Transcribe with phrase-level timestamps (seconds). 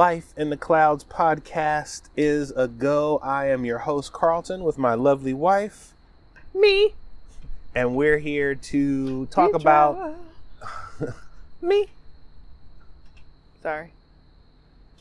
[0.00, 3.18] Life in the Clouds podcast is a go.
[3.22, 5.92] I am your host, Carlton, with my lovely wife,
[6.54, 6.94] Me.
[7.74, 10.14] and we're here to talk about.
[11.60, 11.88] Me.
[13.62, 13.92] Sorry.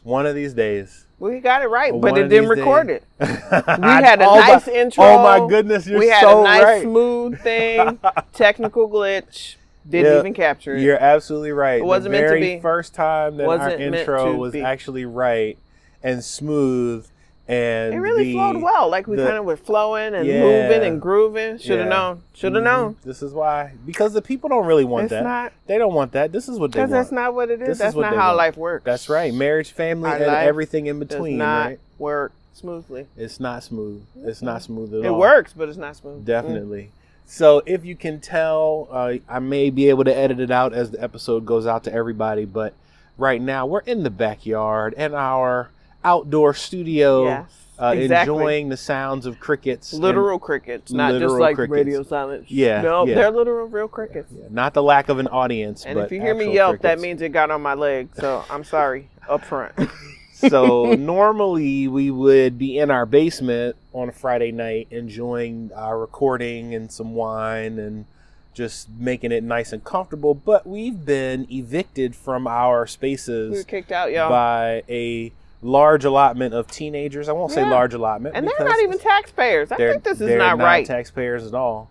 [0.03, 1.05] one of these days.
[1.17, 3.02] We got it right, but it didn't record days.
[3.02, 3.03] it.
[3.22, 5.02] We had a Oh my- nice intro.
[5.05, 6.08] Oh my goodness, you're so right.
[6.08, 6.81] we had so a nice right.
[6.81, 8.00] smooth thing.
[8.34, 9.55] Technical glitch.
[9.88, 10.81] Didn't Yeah, even capture it.
[10.81, 11.79] You're absolutely right.
[11.79, 12.59] It wasn't the meant to be.
[12.59, 14.61] first time that our Wasn't meant intro was be.
[14.61, 15.57] actually right
[16.03, 17.07] and smooth,
[17.47, 18.89] and it really the- flowed well.
[18.89, 20.41] Like we the- kind of were flowing and Yeah.
[20.41, 21.57] moving and grooving.
[21.57, 21.93] Should have Yeah.
[21.95, 22.21] known.
[22.36, 22.66] Should have Mhm.
[22.66, 22.95] known.
[23.03, 25.23] This is why, because the people don't really want It's that.
[25.23, 26.31] not They don't want that.
[26.31, 27.03] This is what they because want.
[27.03, 27.67] that's not what it is.
[27.67, 28.38] This is that's what not how want.
[28.38, 28.83] life works.
[28.86, 29.33] That's right.
[29.33, 31.38] Marriage, family, Our and everything in Does between.
[31.38, 31.80] not Right?
[31.97, 33.08] work smoothly.
[33.17, 34.03] It's not smooth.
[34.23, 35.16] It's not smooth at It all.
[35.16, 36.25] It works, but it's not smooth.
[36.25, 36.91] Definitely.
[37.30, 40.89] So if you can tell, uh, I may be able to edit it out as
[40.89, 42.44] the episode goes out to everybody.
[42.44, 42.73] But
[43.19, 45.69] right now, we're in the backyard in our
[46.03, 48.33] outdoor studio, Yes, uh, exactly.
[48.33, 49.94] enjoying the sounds of crickets.
[49.94, 51.71] Literal crickets, not just like crickets.
[51.71, 52.49] radio silence.
[52.49, 53.13] Yeah, no, yeah.
[53.13, 54.33] they're literal real crickets.
[54.36, 57.21] Yeah, not the lack of an audience, And if you hear me yelp, that means
[57.21, 58.09] it got on my leg.
[58.16, 59.75] So I'm sorry up front.
[60.50, 66.73] so normally we would be in our basement on a Friday night enjoying our recording
[66.73, 68.06] and some wine and
[68.54, 70.34] just making it nice and comfortable.
[70.34, 73.52] But we've been evicted from our spaces.
[73.52, 74.30] we were kicked out, y'all.
[74.30, 77.28] by a large allotment of teenagers.
[77.28, 78.36] I won't say large allotment.
[78.36, 79.72] and they're not even taxpayers.
[79.73, 80.86] I think this is they're not, right.
[80.86, 81.90] taxpayers at all.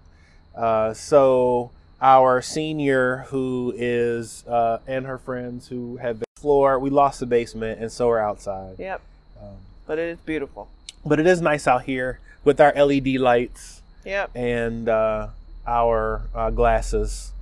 [0.57, 6.91] Uh, so our senior, who is uh, and her friends who have been floor, we
[6.91, 8.77] lost the basement, and so we're outside.
[8.79, 9.01] yep,
[9.41, 9.57] Um,
[9.87, 10.69] but it is beautiful.
[11.05, 14.31] but it is nice out here with our LED lights Yep.
[14.35, 15.29] and uh,
[15.67, 17.33] our uh, glasses.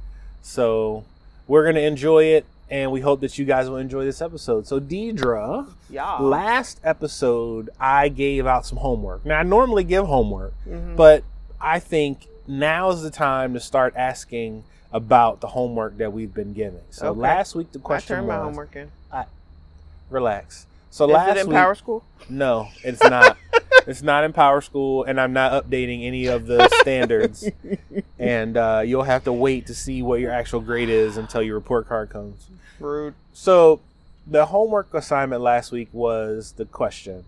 [0.42, 1.04] So
[1.46, 4.66] we're gonna enjoy it, and we hope that you guys will enjoy this episode.
[4.66, 6.22] So Deidre, Y'all.
[6.24, 9.24] last episode I gave out some homework.
[9.24, 10.96] Now I normally give homework, Mhm.
[10.96, 11.22] but
[11.60, 14.64] I think now is the time to start asking
[14.96, 16.80] about the homework that we've been giving.
[16.90, 17.20] So Okay.
[17.20, 18.90] last week the question I turned was, my homework in.
[20.08, 20.66] relax.
[20.90, 22.02] So Is last it in week, PowerSchool?
[22.30, 23.36] no, it's not.
[23.86, 27.50] it's not in PowerSchool, and I'm not updating any of the standards.
[28.18, 31.56] and uh, you'll have to wait to see what your actual grade is until your
[31.56, 32.46] report card comes.
[32.80, 33.14] Rude.
[33.34, 33.80] So,
[34.26, 37.24] the homework assignment last week was the question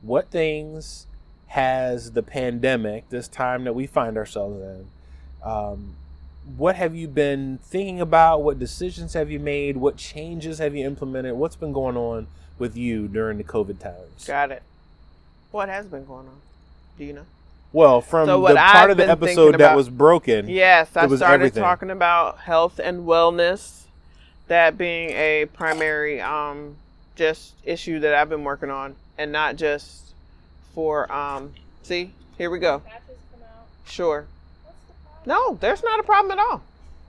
[0.00, 1.06] What things
[1.48, 4.86] has the pandemic, this time that we find ourselves in,
[5.44, 5.94] um,
[6.56, 8.42] what have you been thinking about?
[8.42, 9.76] What decisions have you made?
[9.76, 11.34] What changes have you implemented?
[11.34, 12.26] What's been going on
[12.58, 14.24] with you during the COVID times?
[14.26, 14.62] Got it.
[15.50, 16.40] What has been going on?
[16.98, 17.26] Do you know?
[17.72, 21.04] Well, from So the part I've of the episode thinking that was broken, Yes, I
[21.04, 21.62] It was started everything.
[21.62, 23.84] talking about health and wellness,
[24.48, 26.76] that being a primary um
[27.16, 30.12] just issue that I've been working on, and not just
[30.74, 31.52] for um.
[31.82, 32.80] See, here we go.
[32.80, 33.66] patches come out.
[33.90, 34.26] Sure.
[35.24, 35.52] What's the problem?
[35.52, 36.62] No, there's not a problem at all.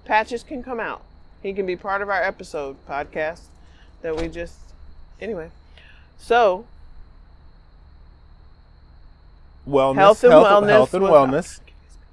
[0.05, 1.01] Patches can come out.
[1.41, 3.41] He can be part of our episode podcast
[4.01, 4.57] that we just
[5.21, 5.49] anyway.
[6.17, 6.65] So
[9.67, 11.59] wellness, Health and wellness health and was- wellness.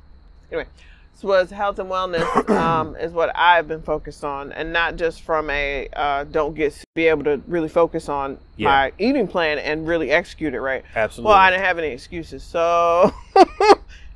[0.53, 0.67] anyway,
[1.15, 5.23] so was health and wellness um, is what I've been focused on, and not just
[5.23, 8.69] from a uh, don't get be able to really focus on Yeah.
[8.69, 10.85] my eating plan and really execute it right.
[10.97, 11.29] Absolutely.
[11.31, 13.13] Well, I didn't have any excuses, so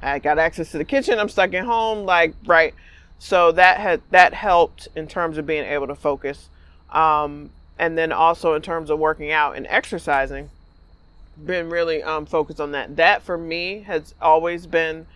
[0.04, 1.18] I got access to the kitchen.
[1.18, 2.74] I'm stuck at home, like right.
[3.18, 6.48] So that had that helped in terms of being able to focus,
[6.90, 10.50] um, and then also in terms of working out and exercising.
[11.44, 12.96] Been really um, focused on that.
[12.96, 15.06] That for me has always been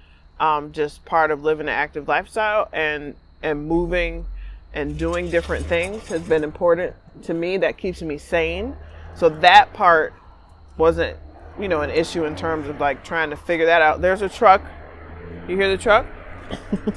[0.41, 4.27] um, just part of living an active lifestyle and and moving
[4.75, 6.95] and doing different things has been important
[7.25, 7.57] to me.
[7.57, 8.77] That keeps me sane.
[9.15, 10.15] So that part
[10.77, 11.17] wasn't
[11.59, 14.01] you know an issue in terms of like trying to figure that out.
[14.01, 14.63] There's a truck.
[15.49, 16.07] You hear the truck?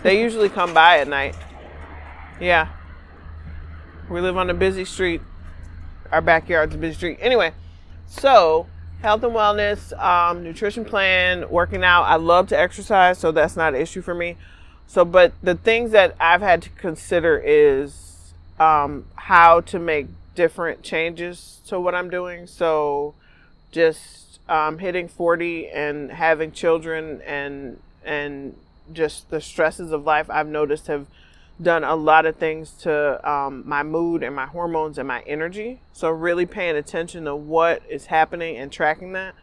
[0.04, 1.36] they usually come by at night.
[2.40, 2.70] Yeah.
[4.10, 5.22] We live on a busy street.
[6.12, 7.18] Our backyard's a busy street.
[7.22, 7.54] Anyway,
[8.08, 8.68] so
[9.02, 12.04] health and wellness, um, nutrition plan, working out.
[12.04, 14.38] I love to exercise, so that's not an issue for me.
[14.88, 20.84] So, but the things that I've had to consider is um, how to make different
[20.84, 22.48] changes to what I'm doing.
[22.48, 23.14] So,
[23.72, 28.56] just um, hitting 40 and having children and and
[28.92, 31.08] just the stresses of life I've noticed have
[31.62, 35.82] done a lot of things to um, my mood and my hormones and my energy.
[35.94, 39.36] So really paying attention to what is happening and tracking that.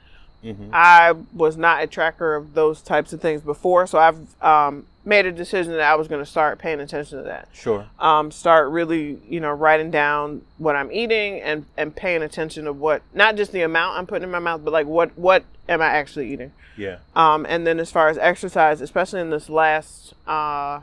[0.44, 0.70] Mhm.
[0.72, 5.26] I was not a tracker of those types of things before, so I've um, made
[5.26, 7.48] a decision that I was going to start paying attention to that.
[7.52, 7.86] Sure.
[7.98, 12.72] Um, start really, you know, writing down what I'm eating and and paying attention to
[12.72, 15.82] what not just the amount I'm putting in my mouth, but like what what am
[15.82, 16.52] I actually eating.
[16.76, 16.98] Yeah.
[17.16, 20.80] Um, and then as far as exercise, especially in this last uh,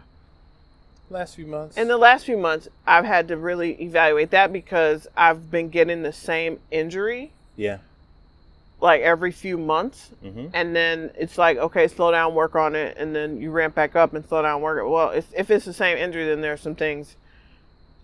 [1.09, 1.77] Last few months.
[1.77, 6.01] in the last few months, I've had to really evaluate that because I've been getting
[6.03, 7.77] the same injury yeah.
[8.81, 10.09] Like every few months.
[10.23, 10.47] Mm-hmm.
[10.53, 13.95] And then it's like, okay, slow down, work on it, and then you ramp back
[13.95, 14.87] up and slow down, work it.
[14.87, 17.15] Well, if, if it's the same injury, then there's some things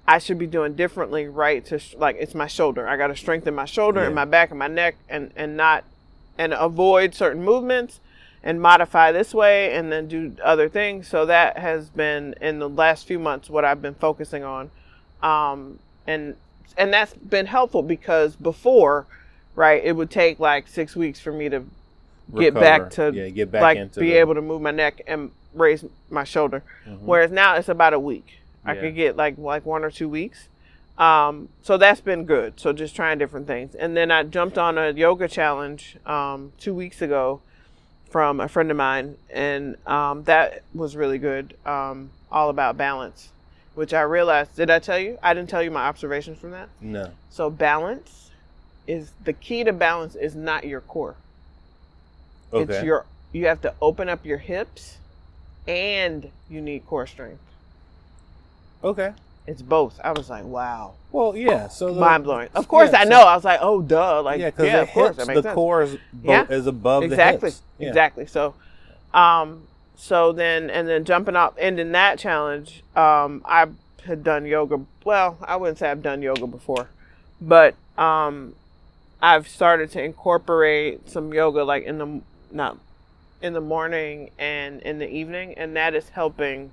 [0.08, 1.64] I should be doing differently, right?
[1.68, 2.88] To like, it's my shoulder.
[2.88, 4.08] I got to strengthen my shoulder Yeah.
[4.08, 5.84] and my back and my neck, and and not
[6.38, 8.00] and avoid certain movements
[8.44, 11.08] and modify this way, and then do other things.
[11.08, 14.72] So that has been in the last few months what I've been focusing on,
[15.22, 15.78] um,
[16.08, 16.36] and
[16.78, 19.06] and that's been helpful because before,
[19.56, 21.64] right, it would take like six weeks for me to
[22.38, 25.02] get back to yeah, get back like into be the- able to move my neck
[25.08, 26.64] and raise my shoulder.
[26.88, 27.00] Mhm.
[27.02, 28.40] Whereas now it's about a week.
[28.64, 30.48] I could get like like one or two weeks.
[30.98, 32.60] Um, so that's been good.
[32.60, 33.74] So just trying different things.
[33.74, 37.42] And then I jumped on a yoga challenge um, two weeks ago
[38.12, 41.56] from a friend of mine, and um, that was really good.
[41.66, 43.30] Um, all about balance,
[43.74, 44.56] which I realized.
[44.56, 45.18] Did I tell you?
[45.24, 46.70] I didn't tell you my observations from that.
[46.80, 47.10] No.
[47.32, 48.21] So balance
[48.88, 51.16] is the key to balance is not your core.
[52.54, 52.74] Okay.
[52.74, 54.98] It's your you have to open up your hips
[55.68, 57.42] and you need core strength.
[58.84, 59.14] okay.
[59.48, 60.00] It's both.
[60.04, 60.94] I was like, wow.
[61.12, 61.68] Well, yeah.
[61.68, 62.50] So the, Mind blowing.
[62.54, 63.22] Of course yeah, I so- know.
[63.22, 64.22] I was like, oh duh.
[64.22, 65.56] Like yeah, yeah, because the of course hips, that makes the sense.
[65.56, 66.48] core is, bo- Yeah.
[66.48, 67.40] is above exactly.
[67.40, 67.62] the hips.
[67.80, 67.88] Yeah.
[67.90, 68.26] Exactly.
[68.28, 68.54] So
[69.14, 69.64] um
[69.96, 73.68] so then and then jumping up ending that challenge, um, I
[74.06, 76.90] had done yoga well, I wouldn't say I've done yoga before.
[77.42, 78.54] But um
[79.22, 82.22] I've started to incorporate some yoga like in the
[82.52, 82.78] not
[83.42, 86.72] in the morning and in the evening and that is helping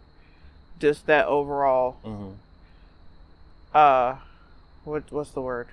[0.78, 2.34] just that overall Mhm.
[3.74, 4.16] uh
[4.84, 5.68] what what's the word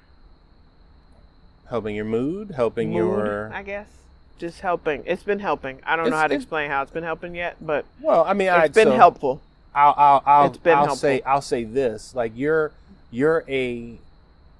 [1.70, 3.52] Helping your mood, helping Mood, your.
[3.54, 3.88] i guess
[4.38, 7.34] just helping it's been helping i don't know how to explain how it's been helping
[7.36, 9.42] yet but Well, I mean, I it's been so helpful
[9.74, 11.00] I'll, I'll, I'll, It's been I'll helpful.
[11.00, 12.72] say, I'll say this: like you're,
[13.12, 13.98] you're a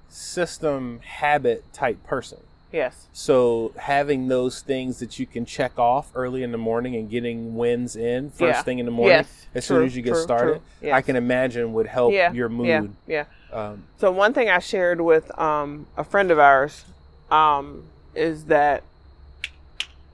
[0.08, 2.38] system habit type person.
[2.72, 7.08] yes So having those things that you can check off early in the morning and
[7.10, 8.62] getting wins in first Yeah.
[8.62, 10.62] thing in the morning, yes as true, soon as you get true, started, true.
[10.88, 10.94] Yes.
[10.94, 12.94] I can imagine would help yeah your mood.
[13.06, 16.84] yeah Um, so one thing i shared with um a friend of ours
[17.30, 18.82] um is that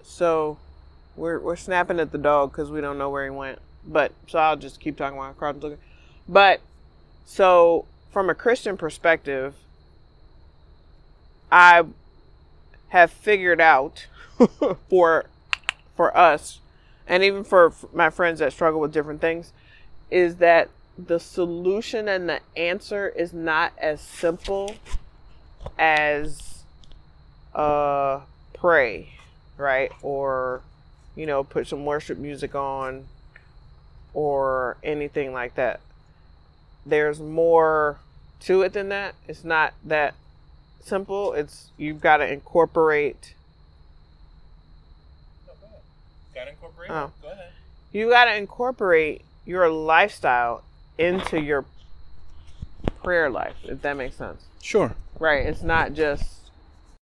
[0.02, 0.56] so
[1.16, 4.38] we're we're snapping at the dog because we don't know where he went but so
[4.38, 5.78] i'll just keep talking while Carlton's looking
[6.28, 6.60] but
[7.24, 9.54] so from a christian perspective
[11.52, 11.82] i
[12.88, 14.06] have figured out
[14.88, 15.26] for
[15.96, 16.58] for us
[17.06, 19.52] and even for my friends that struggle with different things
[20.10, 20.68] is that
[20.98, 24.74] the solution and the answer is not as simple
[25.78, 26.64] as
[27.54, 28.20] uh
[28.52, 29.12] pray
[29.62, 29.92] right?
[30.02, 30.60] Or
[31.14, 33.06] you know put some worship music on
[34.12, 35.80] or anything like that.
[36.84, 37.98] There's more
[38.40, 39.14] to it than that.
[39.28, 40.14] It's not that
[40.84, 43.34] simple it's you've got to incorporate
[46.34, 46.90] Got incorporate.
[46.90, 47.12] Oh.
[47.20, 47.50] Go ahead.
[47.92, 50.62] you got to incorporate your lifestyle
[50.98, 51.64] into your
[53.02, 54.94] prayer life if that makes sense Sure.
[55.18, 56.24] right it's not just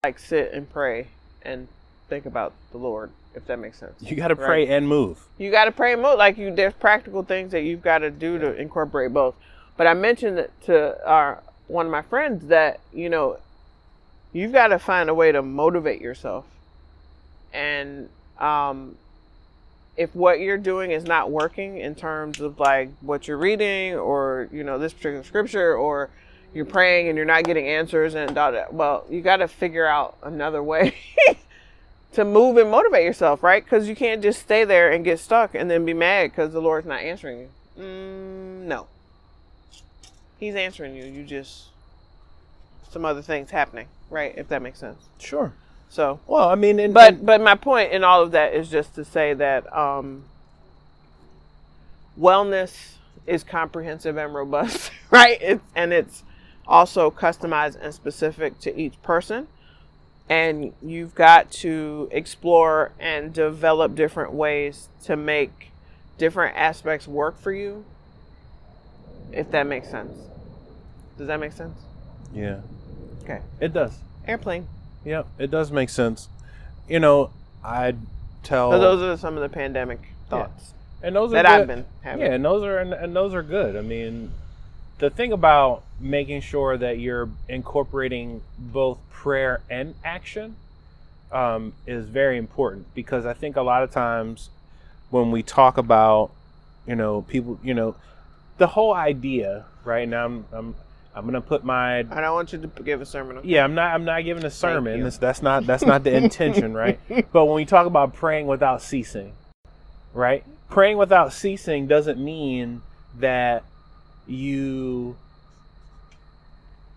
[0.04, 1.08] like sit and pray
[1.42, 1.66] and
[2.08, 4.46] think about the lord if that makes sense You got to Right.
[4.46, 5.24] pray and move.
[5.38, 8.10] you got to pray and move like you there's practical things that you've got to
[8.10, 9.34] do to incorporate both
[9.76, 13.38] but i mentioned it to our one of my friends that you know
[14.38, 16.44] you've got to find a way to motivate yourself.
[17.52, 18.96] And um
[19.96, 24.48] if what you're doing is not working in terms of like what you're reading or
[24.52, 26.08] you know this particular scripture or
[26.54, 29.84] you're praying and you're not getting answers and da, da, well you got to figure
[29.84, 30.94] out another way
[32.12, 33.64] to move and motivate yourself right?
[33.64, 36.60] Because you can't just stay there and get stuck and then be mad because the
[36.60, 37.48] lord's not answering you.
[37.80, 38.86] Mm, no.
[40.38, 41.04] He's answering you.
[41.04, 41.64] You just
[42.88, 45.52] some other things happening right if that makes sense Sure.
[45.88, 48.68] so Well, I mean, and, but and- but my point in all of that is
[48.68, 50.24] just to say that um,
[52.18, 52.92] wellness
[53.26, 55.38] is comprehensive and robust, right?
[55.40, 56.22] It's and it's
[56.66, 59.48] also customized and specific to each person.
[60.30, 65.70] And you've got to explore and develop different ways to make
[66.18, 67.84] different aspects work for you.
[69.32, 70.12] If that makes sense.
[71.16, 71.78] Does that make sense?
[72.34, 72.60] yeah,
[73.28, 73.42] Okay.
[73.60, 73.98] it does.
[74.26, 74.68] Airplane.
[75.04, 76.28] Yep, it does make sense.
[76.88, 77.30] you know,
[77.64, 77.98] I'd
[78.42, 78.70] tell.
[78.72, 81.60] So those are some of the pandemic thoughts and those are that good.
[81.60, 82.26] I've been having.
[82.26, 83.76] Yeah, and those are and, and those are good.
[83.76, 84.30] I mean,
[84.98, 90.56] the thing about making sure that you're incorporating both prayer and action
[91.30, 94.50] um, is very important because I think a lot of times
[95.10, 96.30] when we talk about,
[96.86, 97.94] you know, people, you know,
[98.58, 100.74] the whole idea, right now, I'm I'm
[101.18, 103.38] I'm gonna put my I don't want you to give a sermon.
[103.38, 103.48] Okay?
[103.48, 103.92] yeah, I'm not.
[103.92, 105.02] I'm not giving a sermon.
[105.02, 105.66] That's, that's not.
[105.66, 106.98] That's not the intention, right?
[107.32, 109.32] But when we talk about praying without ceasing,
[110.14, 110.44] right?
[110.70, 112.82] Praying without ceasing doesn't mean
[113.18, 113.64] that
[114.26, 115.16] you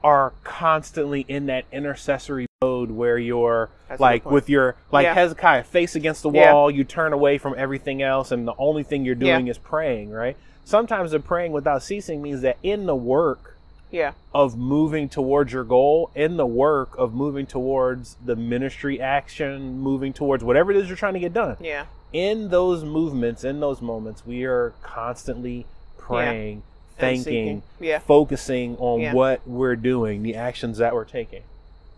[0.03, 5.13] are constantly in that intercessory mode where you're That's like with your like Yeah.
[5.13, 6.53] Hezekiah face against the Yeah.
[6.53, 6.71] wall.
[6.71, 9.35] You turn away from everything else, and the only thing you're Yeah.
[9.37, 10.37] doing is praying, right?
[10.65, 13.50] Sometimes the praying without ceasing means that in the work
[13.91, 14.13] Yeah.
[14.33, 20.13] of moving towards your goal in the work of moving towards the ministry action moving
[20.13, 21.85] towards whatever it is you're trying to get done Yeah.
[22.13, 25.65] in those movements in those moments we are constantly
[25.97, 26.63] praying
[26.97, 27.63] And thanking.
[27.81, 27.99] Yeah.
[27.99, 29.13] focusing on Yeah.
[29.13, 31.41] what we're doing the actions that we're taking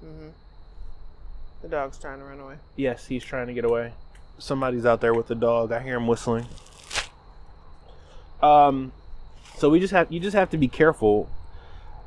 [0.04, 0.30] Mm-hmm.
[1.62, 2.56] The dog's trying to run away.
[2.76, 3.94] yes he's trying to get away
[4.40, 6.46] somebody's out there with the dog i hear him whistling
[8.42, 8.92] um
[9.58, 11.30] so we just have you just have to be careful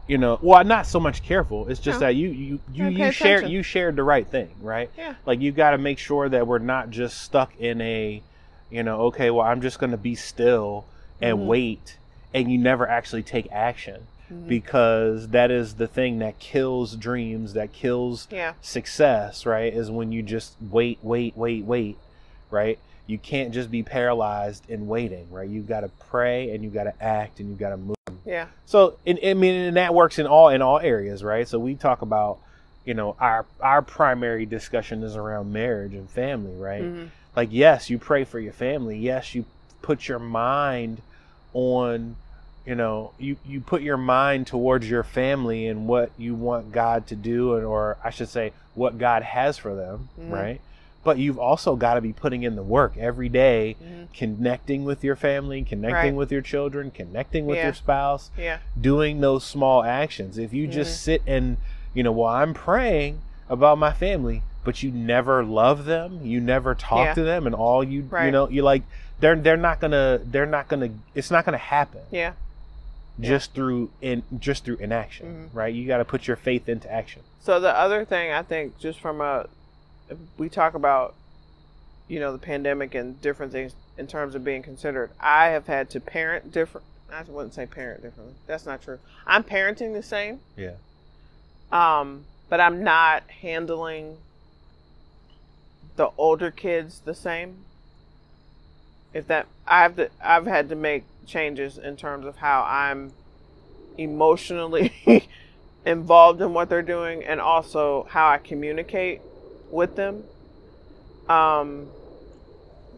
[0.08, 2.06] you know well not so much careful it's just No.
[2.06, 5.14] that you you you, you share you shared the right thing right Yeah.
[5.26, 8.22] like you got to make sure that we're not just stuck in a
[8.70, 10.84] you know okay well i'm just going to be still
[11.20, 11.46] and Mhm.
[11.46, 11.98] wait
[12.34, 14.46] and you never actually take action Mhm.
[14.48, 18.52] because that is the thing that kills dreams that kills Yeah.
[18.60, 21.96] success right is when you just wait wait wait wait
[22.50, 26.74] right you can't just be paralyzed in waiting right you've got to pray and you've
[26.74, 27.95] got to act and you've got to move
[28.26, 28.46] Yeah.
[28.66, 31.46] so, and, I mean, and that works in all in all areas, right?
[31.48, 32.38] So we talk about,
[32.84, 36.82] you know, our our primary discussion is around marriage and family, right?
[36.82, 37.08] Mhm.
[37.36, 38.98] Like, yes, you pray for your family.
[38.98, 39.44] Yes, you
[39.82, 41.00] put your mind
[41.54, 42.16] on,
[42.66, 47.06] you know, you you put your mind towards your family and what you want God
[47.08, 50.32] to do, and or I should say, what God has for them, Mhm.
[50.32, 50.60] right?
[51.06, 54.12] But you've also got to be putting in the work every day Mhm.
[54.12, 56.14] connecting with your family, connecting Right.
[56.16, 57.66] with your children, connecting with Yeah.
[57.66, 58.58] your spouse, Yeah.
[58.78, 60.36] doing those small actions.
[60.36, 61.02] If you just Mhm.
[61.04, 61.58] sit and,
[61.94, 66.74] you know, well, I'm praying about my family, but you never love them, you never
[66.74, 67.14] talk Yeah.
[67.14, 68.82] to them, and all you, you know, you like,
[69.20, 72.32] they're they're not gonna, they're not gonna, it's not gonna happen Yeah.
[73.20, 75.56] Just through in just through inaction, Mhm.
[75.56, 75.72] right?
[75.72, 77.22] You got to put your faith into action.
[77.40, 79.46] So the other thing I think, just from a,
[80.38, 81.14] we talk about,
[82.08, 85.10] you know, the pandemic and different things in terms of being considered.
[85.20, 86.86] I have had to parent different.
[87.10, 88.34] I wouldn't say parent differently.
[88.46, 88.98] That's not true.
[89.26, 90.40] I'm parenting the same.
[90.56, 90.74] Yeah.
[91.70, 94.18] Um, but I'm not handling
[95.96, 97.64] the older kids the same.
[99.12, 103.12] If that I've to, I've had to make changes in terms of how I'm
[103.98, 104.92] emotionally
[105.86, 109.22] involved in what they're doing and also how I communicate
[109.70, 110.24] with them.
[111.28, 111.88] Um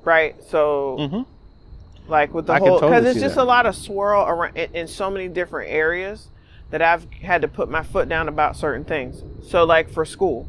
[0.04, 0.34] right?
[0.48, 2.10] So Mm-hmm.
[2.10, 3.42] like with the I whole because totally it's just that.
[3.42, 6.28] a lot of swirl around in, in so many different areas
[6.70, 9.22] that I've had to put my foot down about certain things.
[9.48, 10.46] So like for school,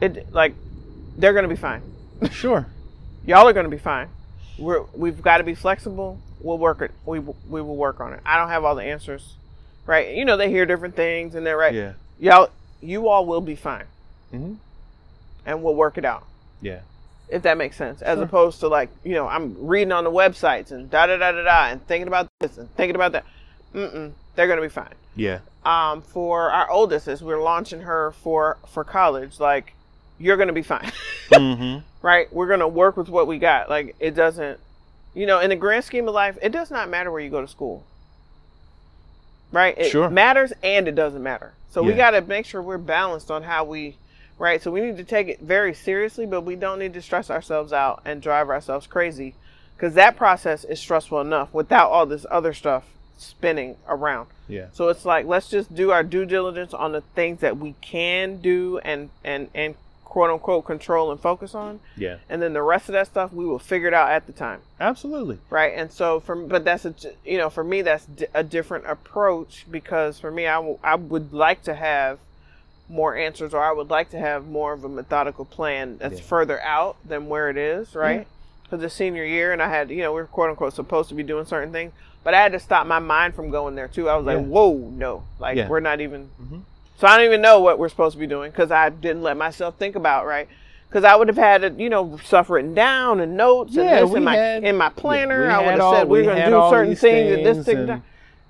[0.00, 0.54] it like
[1.16, 1.82] they're gonna be fine.
[2.30, 2.66] Sure.
[3.26, 4.08] Y'all are gonna be fine.
[4.58, 6.20] We're we've got to be flexible.
[6.40, 6.90] We'll work it.
[7.06, 8.20] We we will work on it.
[8.24, 9.34] I don't have all the answers,
[9.86, 10.14] right?
[10.14, 11.74] You know they hear different things and they're right.
[11.74, 11.92] Yeah.
[12.20, 13.86] Y'all, you all will be fine,
[14.32, 14.54] Mm-hmm.
[15.46, 16.24] And we'll work it out.
[16.60, 16.80] Yeah.
[17.28, 18.24] if that makes sense, as Sure.
[18.24, 21.42] opposed to like you know I'm reading on the websites and da da da da
[21.42, 23.24] da and thinking about this and thinking about that.
[23.74, 24.94] Mm-mm, they're gonna be fine.
[25.16, 25.38] Yeah.
[25.64, 29.72] Um, for our oldest, as we're launching her for for college, like
[30.18, 30.92] you're gonna be fine,
[31.30, 31.78] mm-hmm.
[32.06, 32.32] right?
[32.32, 33.68] We're gonna work with what we got.
[33.70, 34.60] Like it doesn't,
[35.14, 37.40] you know, in the grand scheme of life, it does not matter where you go
[37.40, 37.84] to school,
[39.50, 39.76] right?
[39.78, 40.10] It Sure.
[40.10, 41.52] matters and it doesn't matter.
[41.70, 43.96] So we got to make sure we're balanced on how we,
[44.38, 44.60] right?
[44.62, 47.72] So we need to take it very seriously, but we don't need to stress ourselves
[47.72, 49.34] out and drive ourselves crazy
[49.76, 52.84] because that process is stressful enough without all this other stuff
[53.16, 54.28] spinning around.
[54.48, 54.66] Yeah.
[54.72, 58.38] So it's like let's just do our due diligence on the things that we can
[58.38, 59.74] do and and and
[60.04, 62.18] quote unquote control and focus on, Yeah.
[62.28, 64.60] and then the rest of that stuff we will figure it out at the time
[64.78, 65.38] Absolutely.
[65.50, 69.66] right and so for but that's a you know for me that's a different approach
[69.68, 72.20] because for me I, w- I would like to have
[72.88, 76.26] more answers or i would like to have more of a methodical plan that's Yeah.
[76.26, 78.26] further out than where it is right
[78.62, 81.14] because the senior year and i had you know we are quote unquote supposed to
[81.14, 84.08] be doing certain things but i had to stop my mind from going there too
[84.08, 85.68] i was like whoa no like Yeah.
[85.68, 86.60] we're not even Mhm.
[86.98, 89.36] so i don't even know what we're supposed to be doing because i didn't let
[89.38, 90.48] myself think about right
[90.90, 94.02] Because I would have had it, you know, stuff written down and notes and Yeah,
[94.02, 95.50] this in my had- in my planner.
[95.50, 97.88] I would have said we we we're gonna do certain these things at this things
[97.88, 98.02] thing.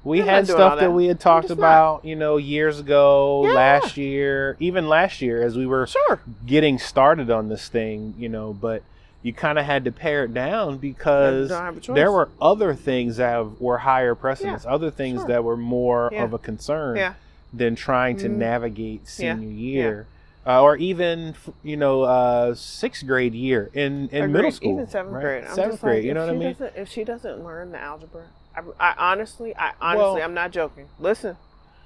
[0.05, 0.91] We I'm had not doing all stuff that that.
[0.93, 1.67] we had talked just not.
[1.67, 3.53] about, you know, years ago, Yeah.
[3.55, 6.21] last year, even last year as we were Sure.
[6.47, 8.83] getting started on this thing, you know, but
[9.23, 11.95] you kind of had to pare it down because don't have a choice.
[11.95, 15.29] there were other things that have- were higher precedence, other things sure.
[15.29, 16.25] that were more Yeah.
[16.25, 17.15] of a concern Yeah.
[17.53, 18.37] than trying to Mhm.
[18.37, 19.35] navigate Yeah.
[19.37, 20.07] senior year.
[20.47, 24.73] Uh, or even, you know, uh, sixth grade year in, in middle school.
[24.73, 25.23] even seventh right?
[25.23, 25.45] grade.
[25.45, 26.57] I'm seventh just like, grade, you know what I mean?
[26.77, 28.25] If she doesn't learn the algebra,
[28.57, 30.87] I, I honestly, I honestly, Well- I'm not joking.
[30.99, 31.37] Listen,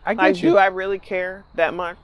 [0.04, 0.50] I get like, you.
[0.50, 1.96] do I really care that much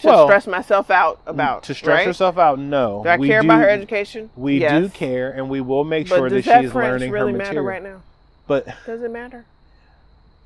[0.00, 1.62] to Well, stress myself out about?
[1.64, 2.06] to stress right?
[2.06, 3.02] yourself out, no.
[3.02, 4.30] Do I We care about her education?
[4.36, 4.72] We yes.
[4.82, 7.64] do care, and we will make But sure that she's learning really her matter material.
[7.64, 8.02] right now?
[8.46, 9.44] But Does it matter?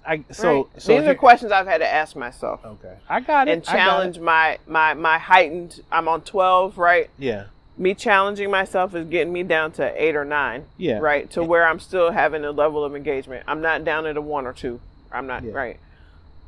[0.07, 0.83] I so right?
[0.83, 2.95] so these are questions I've had to ask myself okay.
[3.09, 3.53] I got it.
[3.53, 3.79] and got it.
[3.79, 5.81] challenge my my my heightened.
[5.91, 7.09] I'm on 12, right?
[7.19, 7.45] Yeah,
[7.77, 10.67] Me challenging myself is getting me down to eight or nine.
[10.77, 10.99] yeah.
[10.99, 14.21] right to where i'm still having a level of engagement i'm not down at a
[14.21, 15.53] one or two i'm not Yeah.
[15.53, 15.81] right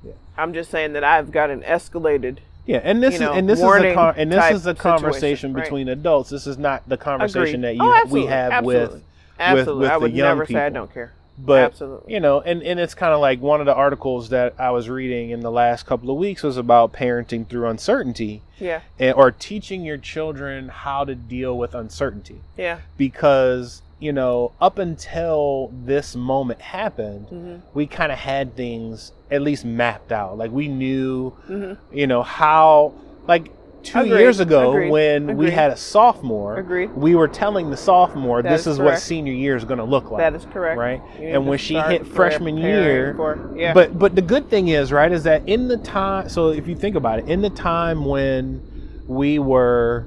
[0.04, 0.12] Yeah.
[0.38, 3.48] i'm just saying that i've got an escalated Yeah, and this you know, is and
[3.48, 5.64] this is a con- and this is a conversation right.
[5.64, 6.30] between adults.
[6.30, 7.78] This is not the conversation Agreed.
[7.80, 8.94] that oh, you Oh, we have absolutely.
[8.96, 9.02] with
[9.38, 10.80] absolutely with i the would young never say i people.
[10.86, 12.14] don't care but absolutely.
[12.14, 14.88] you know and, and it's kind of like one of the articles that i was
[14.88, 18.80] reading in the last couple of weeks was about parenting through uncertainty yeah.
[18.98, 22.40] and, or teaching your children how to deal with uncertainty.
[22.56, 22.80] Yeah.
[22.96, 29.40] Because you know up until this moment happened hmm we kind of had things at
[29.40, 30.36] least mapped out.
[30.36, 32.92] Like we knew hmm you know how
[33.26, 33.50] like
[33.86, 36.90] two Agreed, years ago agreed, when we had a sophomore Agreed.
[36.94, 39.84] we were telling the sophomore That this is is what senior year is going to
[39.84, 40.78] look like that is correct.
[40.78, 41.00] right?
[41.20, 43.72] And when she hit freshman year for, yeah.
[43.72, 46.74] but but the good thing is right is that in the time so if you
[46.74, 48.60] think about it in the time when
[49.06, 50.04] we were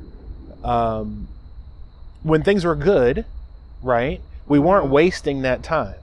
[0.64, 1.28] um
[2.24, 3.26] when things were good
[3.82, 5.96] right we weren't wasting that time.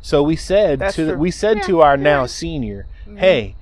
[0.00, 1.16] So we said That's to true.
[1.16, 3.18] we said Yeah, to our you're now senior Mhm.
[3.18, 3.54] hey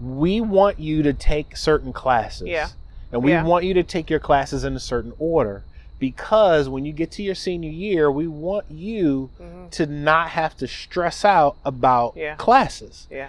[0.00, 2.68] we want you to take certain classes Yeah.
[3.12, 3.42] and we Yeah.
[3.44, 5.62] want you to take your classes in a certain order
[5.98, 9.70] because when you get to your senior year we want you Mhm.
[9.72, 12.34] to not have to stress out about Yeah.
[12.36, 13.28] classes yeah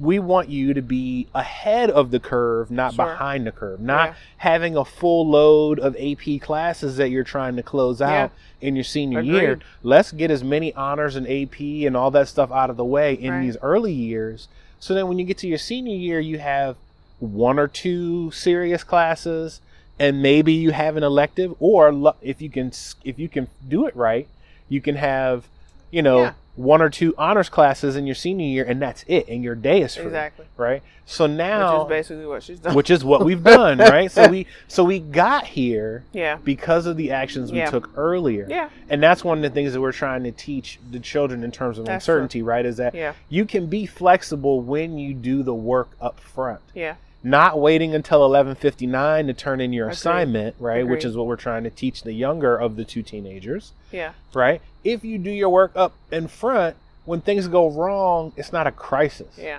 [0.00, 3.04] we want you to be ahead of the curve, not Sure.
[3.04, 3.80] behind the curve.
[3.80, 4.14] Not Yeah.
[4.36, 8.84] having a full load of AP classes that you're trying to close out in your
[8.84, 9.58] senior year.
[9.82, 13.14] Let's get as many honors and AP and all that stuff out of the way
[13.14, 13.40] in Right.
[13.42, 14.46] these early years.
[14.80, 16.76] So then when you get to your senior year, you have
[17.20, 19.60] one or two serious classes
[19.98, 22.72] and maybe you have an elective or if you can
[23.04, 24.28] if you can do it right,
[24.68, 25.48] you can have,
[25.90, 26.32] you know, Yeah.
[26.58, 29.80] One or two honors classes in your senior year and that's it and your day
[29.80, 30.44] is free exactly.
[30.56, 30.82] right?
[31.06, 32.74] So now which is basically what she's done.
[32.74, 34.10] Which is what we've done right?
[34.10, 36.36] So we so we got here yeah.
[36.42, 37.70] because of the actions we Yeah.
[37.70, 38.46] took earlier.
[38.50, 38.70] Yeah.
[38.88, 41.78] And that's one of the things that we're trying to teach the children in terms
[41.78, 42.14] of That's true.
[42.14, 42.66] uncertainty right?
[42.66, 43.12] Is that yeah.
[43.28, 46.60] you can be flexible when you do the work up front.
[46.74, 46.96] Yeah
[47.30, 49.92] not waiting until 11:59 to turn in your Agreed.
[49.94, 53.72] assignment right which is what we're trying to teach the younger of the two teenagers
[53.92, 54.12] yeah.
[54.34, 54.60] right?
[54.84, 58.72] If you do your work up in front when things go wrong it's not a
[58.72, 59.34] crisis.
[59.38, 59.58] Yeah.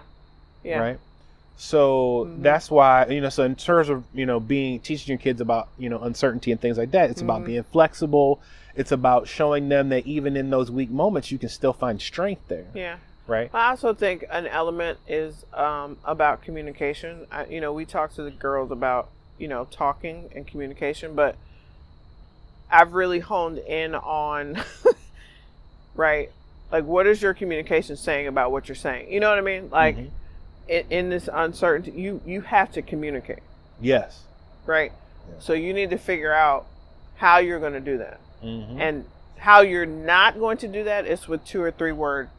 [0.64, 0.80] Yeah.
[0.80, 1.00] Right?
[1.58, 2.42] So Mhm.
[2.44, 5.68] that's why you know so in terms of you know being teaching your kids about
[5.78, 7.46] you know uncertainty and things like that it's about Mhm.
[7.46, 8.40] being flexible.
[8.76, 12.48] It's about showing them that even in those weak moments you can still find strength
[12.48, 12.68] there.
[12.74, 12.96] Yeah
[13.30, 17.28] right I also think an element is um, about communication.
[17.32, 21.36] I, you know, we talk to the girls about you know talking and communication, but
[22.72, 24.62] I've really honed in on
[25.96, 26.32] right,
[26.72, 29.12] like what is your communication saying about what you're saying?
[29.12, 29.70] You know what I mean?
[29.70, 30.10] Like Mhm.
[30.68, 33.44] in, in this uncertainty, you you have to communicate,
[33.80, 34.24] yes
[34.66, 34.92] right?
[35.28, 35.36] Yeah.
[35.40, 36.68] So you need to figure out
[37.16, 38.80] how you're going to do that, Mhm.
[38.80, 39.06] and
[39.38, 42.30] how you're not going to do that is with two or three word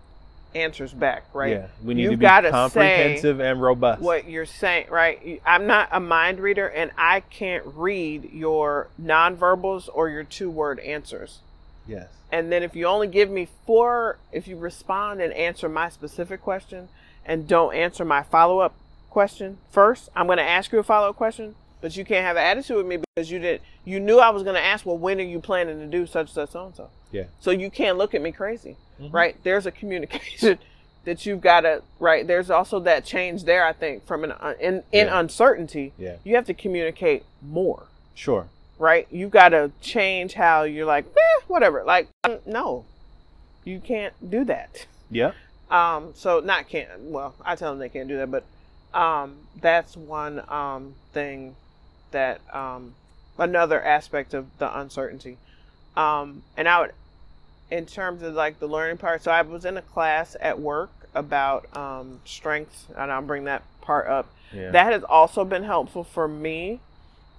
[0.55, 1.53] answers back, right?
[1.53, 5.41] yeah we need You've to be comprehensive and robust what you're saying, right?
[5.47, 10.79] I'm not a mind reader and I can't read your nonverbals or your two word
[10.81, 11.41] answers.
[11.87, 15.89] yes And then if you only give me four, if you respond and answer my
[15.89, 16.89] specific question
[17.25, 18.75] and don't answer my follow up
[19.09, 22.37] question first, I'm going to ask you a follow up question, but you can't have
[22.37, 24.99] an attitude with me because you did you knew I was going to ask, well,
[24.99, 26.91] when are you planning to do such such so and so?
[27.11, 29.13] Yeah So you can't look at me crazy Mhm.
[29.13, 29.37] right?
[29.45, 30.59] There's a communication
[31.05, 32.27] that you've got to right.
[32.27, 33.65] There's also that change there.
[33.65, 35.19] I think from an uh, in in Yeah.
[35.21, 39.07] uncertainty, yeah you have to communicate more, sure right?
[39.11, 41.83] You've got to change how you're like, eh, whatever.
[41.85, 42.85] Like, um, no,
[43.65, 44.87] you can't do that.
[45.11, 45.33] yeah
[45.71, 46.89] Um, so not can't.
[47.01, 48.45] Well, I tell them they can't do that, but
[48.99, 51.57] um, that's one um thing
[52.11, 52.95] that um
[53.39, 55.39] another aspect of the uncertainty.
[55.97, 56.93] Um, and I would,
[57.71, 60.91] in terms of like the learning part, so I was in a class at work
[61.15, 64.33] about um, strengths, and I'll bring that part up.
[64.53, 64.71] Yeah.
[64.71, 66.81] That has also been helpful for me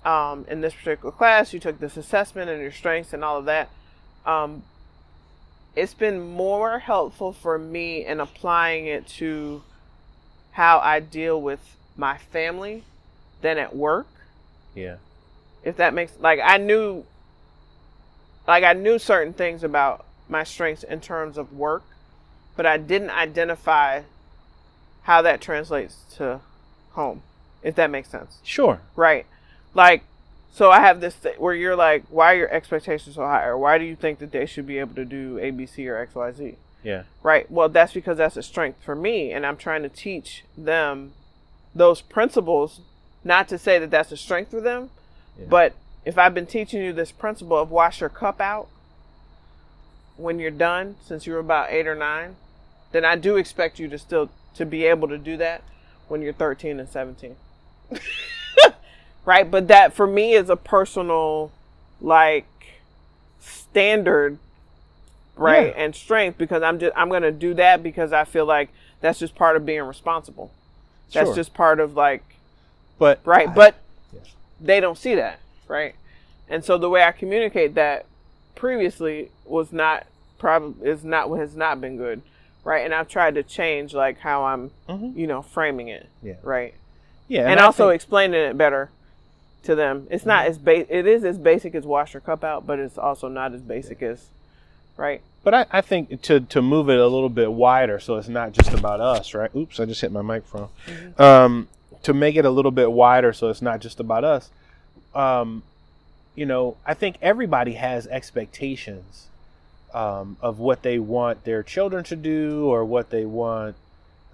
[0.06, 1.54] um, in this particular class.
[1.54, 3.70] You took this assessment and your strengths and all of that.
[4.26, 4.64] Um,
[5.76, 9.64] it's been more helpful for me in applying it to
[10.52, 11.60] how I deal with
[11.96, 12.84] my family
[13.42, 14.08] than at work.
[14.76, 14.98] yeah.
[15.64, 17.06] If that makes like I knew
[18.48, 21.84] like I knew certain things about my strengths in terms of work,
[22.56, 24.02] but I didn't identify
[25.04, 26.40] how that translates to
[26.92, 27.22] home.
[27.64, 28.40] If that makes sense.
[28.44, 28.82] Sure.
[28.96, 29.28] Right.
[29.76, 30.04] Like,
[30.52, 33.46] so I have this th- where you're like, why are your expectations so high?
[33.46, 35.88] Or why do you think that they should be able to do A, B, C,
[35.88, 36.56] or X, Y, Z?
[36.84, 37.04] Yeah.
[37.22, 37.50] Right.
[37.52, 39.32] Well, that's because that's a strength for me.
[39.32, 41.14] And I'm trying to teach them
[41.76, 42.82] those principles,
[43.24, 44.90] not to say that that's a strength for them,
[45.40, 45.46] Yeah.
[45.48, 48.68] but if I've been teaching you this principle of wash your cup out
[50.18, 52.36] when you're done, since you were about eight or nine,
[52.92, 55.64] then I do expect you to still to be able to do that
[56.08, 57.36] when you're 13 and 17.
[59.26, 59.50] right?
[59.50, 61.52] But that for me is a personal
[62.00, 62.46] like
[63.40, 64.38] standard
[65.36, 65.84] right Yeah.
[65.84, 68.70] and strength because I'm just I'm going to do that because I feel like
[69.00, 70.52] that's just part of being responsible.
[71.14, 71.36] That's Sure.
[71.36, 72.24] just part of like
[73.00, 73.76] But right, I- but
[74.14, 74.34] Yes.
[74.60, 75.96] they don't see that, right?
[76.50, 78.06] And so the way I communicate that
[78.66, 80.06] previously was not
[80.38, 82.22] probably is not what has not been good,
[82.64, 82.86] right?
[82.86, 85.16] And I've tried to change like how I'm, Mhm.
[85.18, 86.36] you know, framing it, Yeah.
[86.44, 86.76] right?
[87.28, 88.90] yeah, And, I also think- explaining it better
[89.64, 90.06] to them.
[90.12, 92.98] It's not as ba- it is as basic as wash your cup out, but it's
[93.00, 94.28] also not as basic as,
[94.96, 95.22] right?
[95.44, 98.52] But I, I think to to move it a little bit wider, so it's not
[98.52, 99.50] just about us, right?
[99.56, 100.70] Oops, I just hit my microphone.
[101.18, 101.68] Um,
[102.04, 104.52] to make it a little bit wider, so it's not just about us.
[105.16, 105.64] Um,
[106.36, 109.28] you know, I think everybody has expectations
[109.94, 113.76] um, of what they want their children to do, or what they want,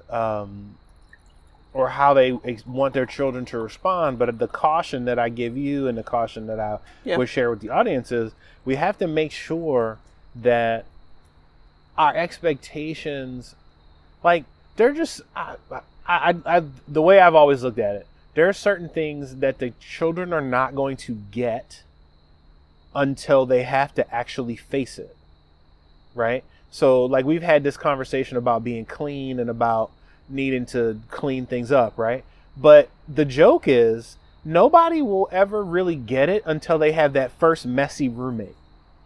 [0.10, 0.76] um,
[1.74, 4.20] or how they ex- want their children to respond.
[4.20, 7.18] But the caution that I give you, and the caution that I Yeah.
[7.18, 8.34] would share with the audience is,
[8.66, 9.98] we have to make sure
[10.36, 10.86] that
[11.98, 13.56] our expectations
[14.24, 14.44] like
[14.76, 15.56] they're just I,
[16.08, 18.06] I, I the way i've always looked at it
[18.36, 21.82] there are certain things that the children are not going to get
[22.96, 25.16] until they have to actually face it
[26.16, 29.92] right so like we've had this conversation about being clean and about
[30.30, 32.24] needing to clean things up right
[32.56, 37.66] but the joke is nobody will ever really get it until they have that first
[37.66, 38.56] messy roommate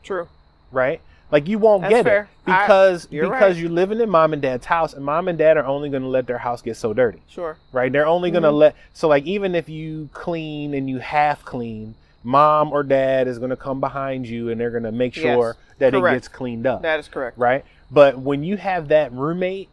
[0.04, 0.28] True.
[0.72, 1.02] right?
[1.32, 2.22] Like you won't That's get fair.
[2.24, 3.62] it because you're because right.
[3.62, 6.10] you're living in mom and dad's house, and mom and dad are only going to
[6.10, 7.56] let their house get so dirty, Sure.
[7.72, 7.89] right?
[7.91, 8.58] They're only going to Mhm.
[8.58, 13.38] let so like even if you clean and you half clean, mom or dad is
[13.39, 15.23] going to come behind you and they're going to make Yes.
[15.23, 16.13] sure that Correct.
[16.13, 17.38] it gets cleaned up, That is correct.
[17.38, 17.65] right?
[17.89, 19.69] But when you have that roommate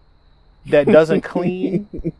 [0.66, 1.88] that doesn't clean.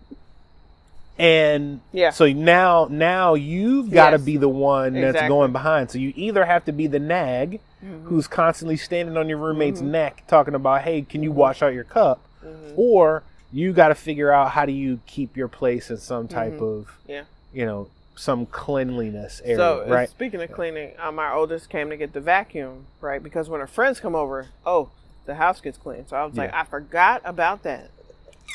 [1.18, 2.10] And Yeah.
[2.10, 4.24] so now, now you've got to Yes.
[4.24, 5.28] be the one that's Exactly.
[5.28, 5.90] going behind.
[5.90, 8.04] So you either have to be the nag, Mhm.
[8.04, 9.86] who's constantly standing on your roommate's Mhm.
[9.86, 12.72] neck talking about, "Hey, can you wash out your cup?" Mhm.
[12.76, 16.58] Or you got to figure out how do you keep your place in some type
[16.60, 16.62] Mhm.
[16.80, 17.22] of, Yeah.
[17.52, 17.88] you know,
[18.18, 20.08] some cleanliness area, So uh, right?
[20.08, 23.22] speaking of cleaning, um, our oldest came to get the vacuum, right?
[23.22, 24.90] Because when her friends come over, oh,
[25.26, 26.06] the house gets clean.
[26.08, 27.90] So I was like, I forgot about that.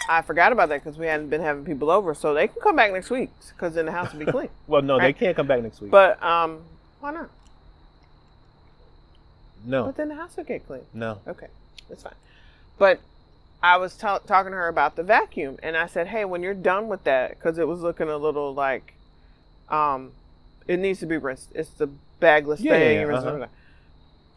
[0.09, 2.75] I forgot about that because we hadn't been having people over, so they can come
[2.75, 4.49] back next week because then the house will be clean.
[4.67, 5.91] Well, no, they can't come back next week.
[5.91, 6.61] But um,
[6.99, 7.29] why not?
[9.65, 10.81] no, But then the house will get clean.
[10.93, 11.19] no.
[11.27, 11.47] Okay,
[11.87, 12.15] that's fine.
[12.77, 12.99] But
[13.61, 16.53] I was ta- talking to her about the vacuum, and I said, "Hey, when you're
[16.53, 18.93] done with that, because it was looking a little like,
[19.69, 20.11] um,
[20.67, 21.49] it needs to be rinsed.
[21.55, 21.87] It's the
[22.19, 22.95] bagless Yeah, yeah, thing.
[22.95, 23.47] yeah, it, uh-huh.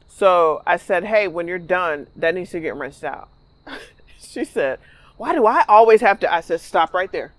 [0.08, 3.28] So I said, "Hey, when you're done, that needs to get rinsed out."
[4.18, 4.78] she said,
[5.16, 7.32] "Why do I always have to?" I said, "Stop right there."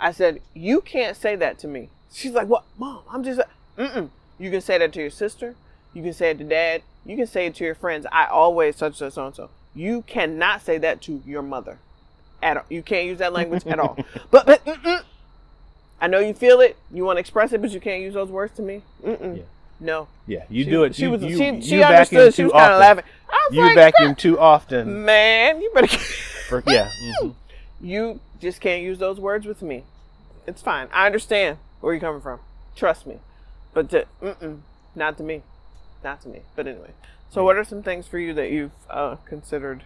[0.00, 3.02] I said, "You can't say that to me." She's like, "What, mom?
[3.10, 3.40] I'm just."
[3.76, 4.10] Mm-mm.
[4.38, 5.54] You can say that to your sister.
[5.94, 6.82] You can say it to dad.
[7.04, 8.06] You can say it to your friends.
[8.12, 9.50] I always such such so and so.
[9.74, 11.78] You cannot say that to your mother,
[12.42, 12.64] at all.
[12.68, 13.96] You can't use that language at all.
[14.30, 15.02] But but mm-mm.
[16.00, 16.76] I know you feel it.
[16.92, 18.82] You want to express it, but you can't use those words to me.
[19.04, 19.38] Mm-mm.
[19.38, 19.42] Yeah.
[19.80, 20.08] No.
[20.26, 20.94] Yeah, you She- do it.
[20.94, 21.22] She you, was.
[21.22, 22.34] you, she she understood.
[22.34, 23.04] She was kind of laughing.
[23.30, 25.04] I was You like, vacuum too often.
[25.04, 25.86] man, you better.
[25.88, 26.88] For, yeah.
[27.22, 27.34] mhm.
[27.80, 29.84] you just can't use those words with me.
[30.46, 30.88] It's fine.
[30.92, 32.40] I understand where you're coming from.
[32.74, 33.18] Trust me.
[33.74, 34.60] But to, mm-mm,
[34.96, 35.42] not to me.
[36.02, 36.40] Not to me.
[36.56, 36.90] But anyway.
[37.30, 39.82] So, what are some things for you that you've uh, considered?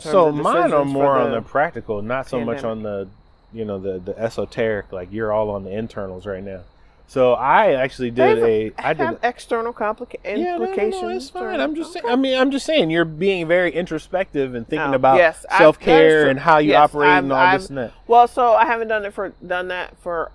[0.00, 3.08] So mine are more on the- the practical, not so much on the,
[3.52, 4.92] you know, the the esoteric.
[4.92, 6.60] Like you're all on the internals right now.
[7.06, 8.72] So I actually did a.
[8.76, 8.98] I did.
[9.02, 11.58] have external complica- yeah, no, no, no, it's fine.
[11.58, 12.04] I'm just saying.
[12.06, 15.78] I mean, I'm just saying you're being very introspective and thinking Oh, about yes, self
[15.78, 16.30] that is care true.
[16.30, 17.92] and how you Yes, operate I've- and all I've- this and that.
[18.06, 20.32] Well, so I haven't done it for done that for.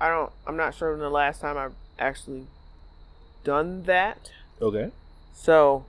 [0.00, 0.32] I don't.
[0.44, 2.46] I'm not sure when the last time I've actually
[3.44, 4.30] done that.
[4.60, 4.90] Okay,
[5.34, 5.84] So,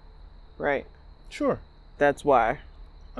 [0.59, 0.85] right.
[1.29, 1.59] sure.
[1.97, 2.59] That's why.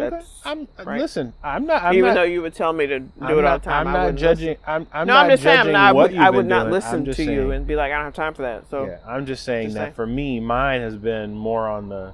[0.02, 0.26] Okay.
[0.46, 1.00] I'm right.
[1.00, 1.34] listen.
[1.44, 1.84] I'm not.
[1.84, 3.88] I'm even not, though you would tell me to do I'm it all the time.
[3.88, 4.50] I'm not judging.
[4.50, 4.64] listen.
[4.68, 4.88] I'm.
[4.94, 5.60] I'm no, not I'm just saying.
[5.60, 6.72] I'm not, I would, I would not doing.
[6.74, 8.70] listen to saying, you and be like, I don't have time for that.
[8.70, 9.94] So, yeah, I'm just saying Just that saying.
[9.94, 12.14] for me, mine has been more on the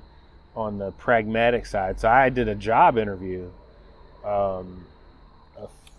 [0.56, 2.00] on the pragmatic side.
[2.00, 3.50] So I did a job interview.
[4.24, 4.86] Um,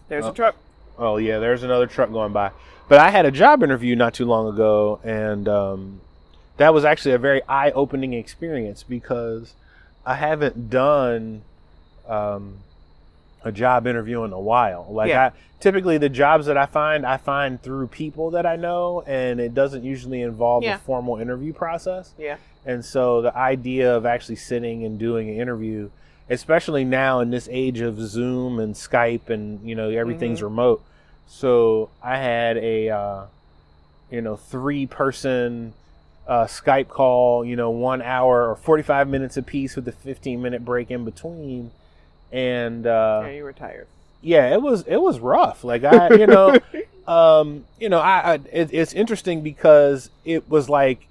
[0.09, 0.57] there's Uh, a truck.
[0.99, 2.51] Oh yeah, there's another truck going by.
[2.89, 6.01] But I had a job interview not too long ago, and um,
[6.57, 9.55] that was actually a very eye-opening experience because
[10.07, 11.43] I haven't done
[12.09, 12.59] um,
[13.45, 14.87] a job interview in a while.
[14.91, 15.27] Like Yeah.
[15.27, 19.41] I typically the jobs that I find, I find through people that I know, and
[19.41, 20.77] it doesn't usually involve Yeah.
[20.77, 22.13] a formal interview process.
[22.19, 22.37] Yeah.
[22.65, 25.91] And so the idea of actually sitting and doing an interview,
[26.29, 30.83] especially now in this age of Zoom and Skype and you know everything's remote.
[31.29, 33.23] So I had a uh,
[34.11, 35.75] you know three person
[36.27, 40.43] uh, Skype call, you know one hour or forty five minutes apiece with a fifteen
[40.43, 41.71] minute break in between,
[42.33, 43.87] and uh, yeah, you were tired.
[44.23, 45.65] yeah, it was it was rough.
[45.65, 46.59] Like I, you know,
[47.07, 51.07] um, you know, I, I it, it's interesting because it was like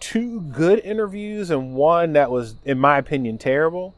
[0.00, 3.94] two good interviews and one that was, in my opinion, terrible.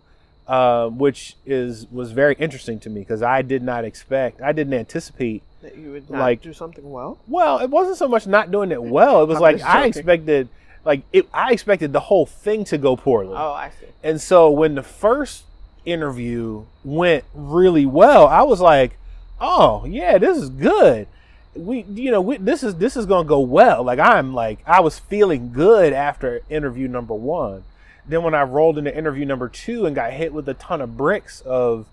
[0.46, 4.74] Uh, which is was very interesting to me because I did not expect, I didn't
[4.74, 5.42] anticipate.
[5.62, 7.18] That you would Like- do something well.
[7.26, 9.24] Well, it wasn't so much not doing it well.
[9.24, 10.48] It was I'm like I expected,
[10.84, 13.34] like it, I expected the whole thing to go poorly.
[13.36, 13.86] Oh, I see.
[14.04, 15.42] And so when the first
[15.86, 18.98] interview went really well, I was like,
[19.40, 21.08] "Oh, yeah, this is good.
[21.54, 24.80] We you know, we, this is this is to go well." Like I'm like I
[24.80, 27.64] was feeling good after interview number 1.
[28.08, 30.96] Then when I rolled into interview number 2 and got hit with a ton of
[30.96, 31.86] bricks of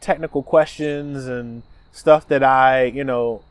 [0.00, 3.42] technical questions and stuff that I, you know,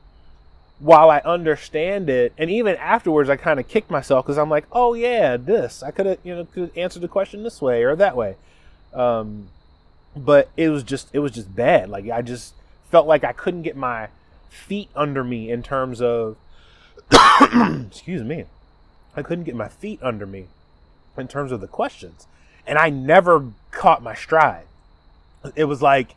[0.80, 4.66] while I understand it, and even afterwards, I kind of kicked myself because I'm like,
[4.72, 7.96] oh yeah, this I could have, you know, could answer the question this way or
[7.96, 8.36] that way.
[8.94, 9.50] Um,
[10.26, 11.90] but it was just, it was just bad.
[11.90, 12.54] Like I just
[12.92, 14.10] felt like I couldn't get my
[14.50, 16.38] feet under me in terms of,
[17.42, 18.46] excuse me,
[19.16, 20.48] I couldn't get my feet under me
[21.18, 22.28] in terms of the questions,
[22.66, 24.66] and I never caught my stride.
[25.56, 26.16] It was like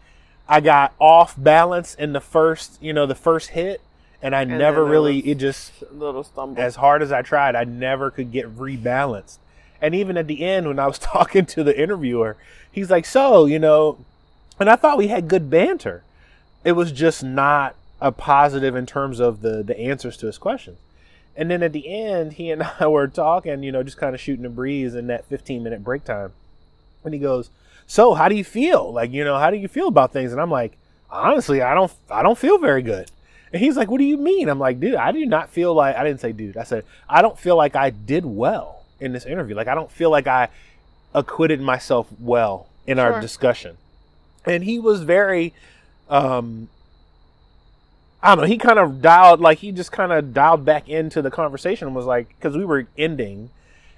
[0.48, 3.80] I got off balance in the first, you know, the first hit,
[4.20, 5.20] and I And never really.
[5.20, 6.60] It just little stumble.
[6.60, 9.38] as hard as I tried, I never could get rebalanced.
[9.82, 12.36] And even at the end, when I was talking to the interviewer,
[12.70, 13.98] he's like, "So, you know,"
[14.58, 16.02] and I thought we had good banter.
[16.64, 20.78] It was just not a positive in terms of the the answers to his questions.
[21.36, 24.20] And then at the end, he and I were talking, you know, just kind of
[24.20, 26.32] shooting a breeze in that 15 minute break time.
[27.04, 27.50] And he goes,
[27.86, 28.92] "So, how do you feel?
[28.92, 30.76] Like, you know, how do you feel about things?" And I'm like,
[31.10, 33.10] "Honestly, I don't I don't feel very good."
[33.52, 35.96] And he's like, "What do you mean?" I'm like, "Dude, I do not feel like
[35.96, 36.58] I didn't say dude.
[36.58, 39.54] I said I don't feel like I did well in this interview.
[39.54, 40.48] Like I don't feel like I
[41.14, 43.76] acquitted myself well in our discussion."
[44.44, 45.52] And he was very
[46.08, 46.68] um
[48.22, 51.22] I don't know, he kind of dialed like he just kind of dialed back into
[51.22, 53.50] the conversation and was like cuz we were ending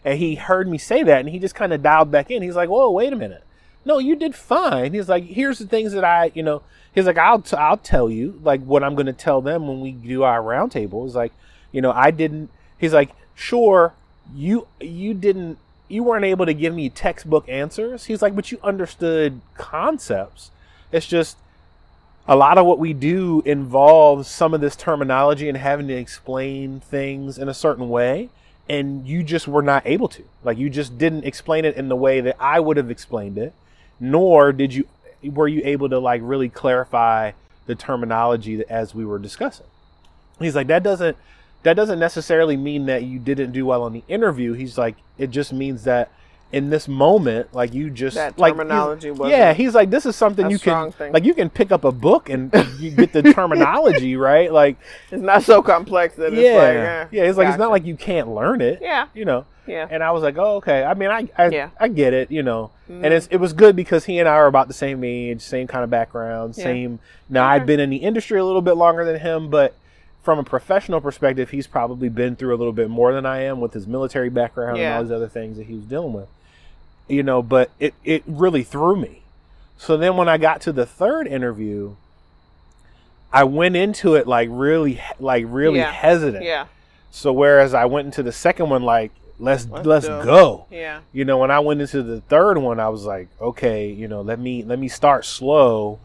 [0.04, 2.42] and he heard me say that and he just kind of dialed back in.
[2.42, 3.44] He's like, "Whoa, wait a minute."
[3.84, 4.94] No, you did fine.
[4.94, 6.62] He's like, "Here's the things that I, you know,
[6.94, 9.80] he's like, I'll t- I'll tell you like what I'm going to tell them when
[9.80, 11.06] we do our roundtable.
[11.06, 11.32] Is like,
[11.70, 12.50] you know, I didn't.
[12.78, 13.94] He's like, sure,
[14.34, 15.58] you you didn't
[15.88, 18.06] you weren't able to give me textbook answers.
[18.06, 20.50] He's like, but you understood concepts.
[20.90, 21.36] It's just
[22.26, 26.80] a lot of what we do involves some of this terminology and having to explain
[26.80, 28.28] things in a certain way
[28.68, 31.96] and you just were not able to like you just didn't explain it in the
[31.96, 33.52] way that i would have explained it
[33.98, 34.86] nor did you
[35.24, 37.32] were you able to like really clarify
[37.66, 39.66] the terminology as we were discussing
[40.38, 41.16] he's like that doesn't
[41.62, 45.30] that doesn't necessarily mean that you didn't do well on the interview he's like it
[45.30, 46.10] just means that
[46.52, 50.14] in this moment like you just That like terminology wasn't yeah he's like this is
[50.16, 51.12] something you can thing.
[51.12, 54.76] like you can pick up a book and you get the terminology right like
[55.10, 57.86] It's not so complex that it's yeah like, eh, yeah it's like it's not like
[57.86, 59.86] you can't learn it Yeah, you know yeah.
[59.88, 60.82] and I was like, oh, okay.
[60.82, 61.68] I mean, I I, Yeah.
[61.78, 62.72] I get it, you know.
[62.90, 63.04] Mhm.
[63.04, 65.68] And it's it was good because he and I are about the same age, same
[65.68, 66.64] kind of background, Yeah.
[66.64, 66.98] same.
[67.28, 69.76] Now I've been in the industry a little bit longer than him, but
[70.22, 73.60] from a professional perspective, he's probably been through a little bit more than I am
[73.60, 74.84] with his military background Yeah.
[74.90, 76.28] and all these other things that he was dealing with.
[77.08, 79.22] You know, but it it really threw me.
[79.76, 81.96] So then when I got to the third interview,
[83.32, 85.90] I went into it like really, like really Yeah.
[85.90, 86.44] hesitant.
[86.44, 86.66] Yeah.
[87.10, 90.66] So whereas I went into the second one like let's Let's let's, go.
[90.70, 91.00] Yeah.
[91.12, 94.20] You know, when I went into the third one, I was like, okay, you know,
[94.20, 95.98] let me let me start slow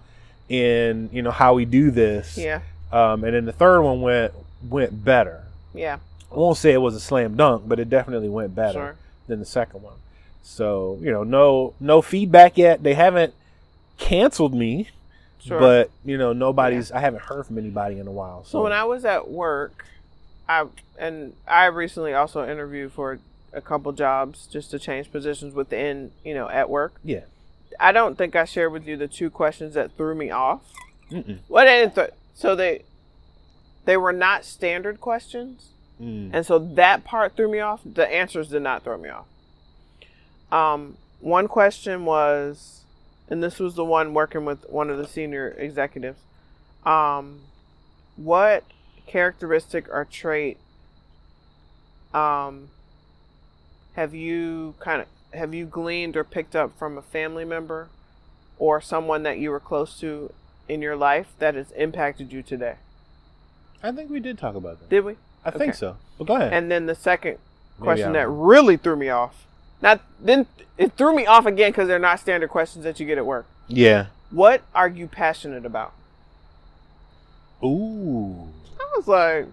[0.49, 2.37] in you know how we do this.
[2.37, 2.61] Yeah.
[2.91, 4.33] Um, and then the third one went
[4.69, 5.43] went better.
[5.73, 5.97] Yeah.
[6.31, 8.95] I won't say it was a slam dunk, but it definitely went better Sure.
[9.27, 9.95] than the second one.
[10.43, 12.83] So you know, no no feedback yet.
[12.83, 13.33] They haven't
[13.97, 14.89] canceled me,
[15.39, 15.59] Sure.
[15.59, 16.91] but you know, nobody's.
[16.91, 18.43] I haven't heard from anybody in a while.
[18.43, 19.85] So, So when I was at work,
[20.47, 20.65] I
[20.97, 23.19] and I recently also interviewed for
[23.53, 26.93] a couple jobs just to change positions within, you know, at work.
[27.03, 27.21] yeah,
[27.79, 30.61] I don't think I shared with you the two questions that threw me off.
[31.11, 31.39] Mm-mm.
[31.47, 32.83] What th- so they
[33.85, 35.69] they were not standard questions,
[35.99, 36.29] Mm.
[36.31, 37.81] and so that part threw me off.
[37.83, 39.25] The answers did not throw me off.
[40.51, 42.81] Um, one question was,
[43.29, 46.19] and this was the one working with one of the senior executives.
[46.85, 47.39] Um,
[48.15, 48.63] what
[49.07, 50.57] characteristic or trait
[52.13, 52.69] um,
[53.95, 57.89] have you kind of have you gleaned or picked up from a family member
[58.59, 60.31] or someone that you were close to
[60.69, 62.75] in your life that has impacted you today?
[63.83, 64.89] I think we did talk about that.
[64.89, 65.15] Did we?
[65.45, 65.97] I think so.
[66.17, 66.51] But go ahead.
[66.53, 67.37] And then the second
[67.79, 69.45] question that really threw me off.
[69.81, 73.17] Not then it threw me off again because they're not standard questions that you get
[73.17, 73.45] at work.
[73.67, 74.07] yeah.
[74.29, 75.93] What are you passionate about?
[77.63, 78.47] Ooh.
[78.79, 79.45] I was like,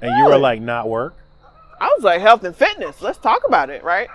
[0.00, 1.14] And you were like, not work.
[1.80, 3.02] I was like health and fitness.
[3.02, 4.08] Let's talk about it, right?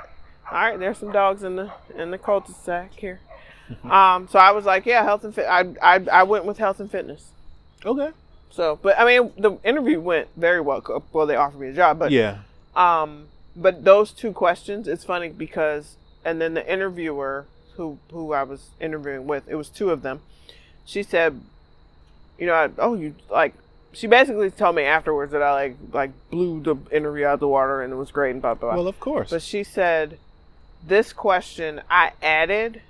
[0.49, 3.19] All right, there's some dogs in the in the cul-de-sac here.
[3.83, 5.45] Um, so I was like, yeah, health and fit.
[5.45, 7.31] I I I went with health and fitness.
[7.85, 8.11] Okay.
[8.49, 11.03] So, but I mean, the interview went very well.
[11.13, 12.39] Well, they offered me a job, but yeah.
[12.75, 18.43] Um, but those two questions, it's funny because, and then the interviewer who who I
[18.43, 20.21] was interviewing with, it was two of them.
[20.85, 21.41] She said,
[22.37, 23.53] you know, I, oh, you like.
[23.93, 27.47] She basically told me afterwards that I like like blew the interview out of the
[27.47, 28.69] water and it was great and blah blah.
[28.69, 28.77] blah.
[28.77, 29.29] Well, of course.
[29.31, 30.19] But she said,
[30.85, 32.81] this question I added,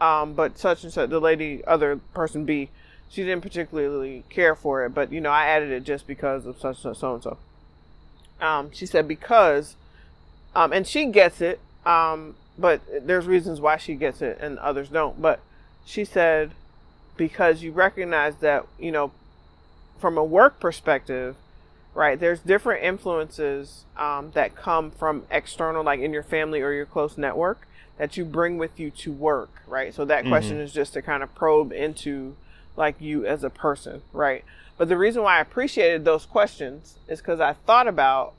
[0.00, 2.70] um, but such and such, the lady, other person B,
[3.08, 6.58] she didn't particularly care for it, but you know, I added it just because of
[6.58, 7.38] such and so and so.
[8.40, 9.76] Um, she said because,
[10.54, 14.88] um, and she gets it, um, but there's reasons why she gets it and others
[14.88, 15.20] don't.
[15.20, 15.40] But
[15.84, 16.52] she said
[17.16, 19.12] because you recognize that you know,
[19.98, 21.36] from a work perspective,
[21.94, 22.18] right?
[22.18, 27.16] There's different influences um, that come from external like in your family or your close
[27.16, 27.66] network
[27.98, 29.94] that you bring with you to work right?
[29.94, 32.36] So that question is just to kind of probe into
[32.76, 34.44] like you as a person right?
[34.76, 38.32] But the reason why i appreciated those questions is because i thought about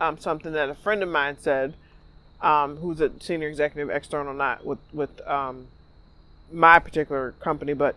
[0.00, 1.74] um, something that a friend of mine said
[2.40, 5.66] um, who's a senior executive external not with with um,
[6.50, 7.94] my particular company but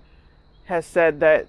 [0.65, 1.47] has said that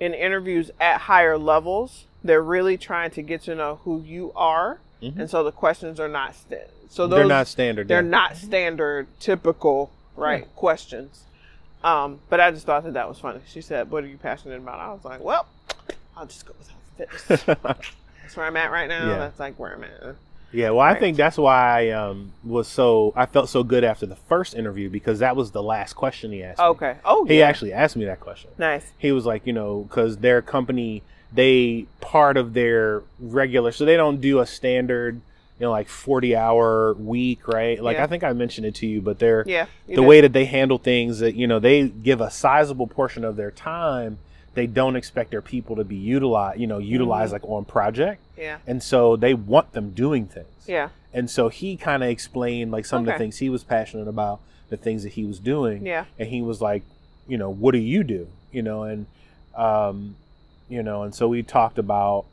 [0.00, 4.78] in interviews at higher levels, they're really trying to get to know who you are,
[5.02, 5.18] Mhm.
[5.18, 7.88] and so the questions are not sta- so those they're not standard.
[7.88, 8.08] they're yeah.
[8.08, 11.24] not standard typical right questions.
[11.82, 13.40] Um, but I just thought that that was funny.
[13.46, 15.46] She said, "What are you passionate about?" I was like, "Well,
[16.16, 17.42] I'll just go with health fitness.
[18.22, 19.06] That's where I'm at right now.
[19.08, 19.18] Yeah.
[19.18, 20.16] That's like where I'm at."
[20.50, 24.06] Yeah, well, I think that's why I um, was so I felt so good after
[24.06, 26.58] the first interview because that was the last question he asked.
[26.58, 26.64] me.
[26.64, 26.96] Okay.
[27.04, 27.46] Oh, He yeah.
[27.46, 28.50] actually asked me that question.
[28.56, 28.90] nice.
[28.96, 33.96] He was like, you know, because their company, they part of their regular, so they
[33.96, 35.16] don't do a standard,
[35.58, 37.82] you know, like forty hour week, right?
[37.82, 38.04] Like Yeah.
[38.04, 39.66] I think I mentioned it to you, but they're Yeah.
[39.86, 40.00] the did.
[40.00, 43.50] way that they handle things that you know they give a sizable portion of their
[43.50, 44.18] time.
[44.54, 48.56] They don't expect their people to be utilized, you know, utilized like on project, Yeah.
[48.66, 50.46] and so they want them doing things.
[50.66, 50.88] Yeah.
[51.14, 54.40] And so he kind of explained like some of the things he was passionate about,
[54.68, 55.86] the things that he was doing.
[55.86, 56.04] Yeah.
[56.18, 56.82] And he was like,
[57.28, 58.26] you know, what do you do?
[58.52, 59.06] You know, and
[59.54, 60.16] um,
[60.68, 62.24] you know, and so we talked about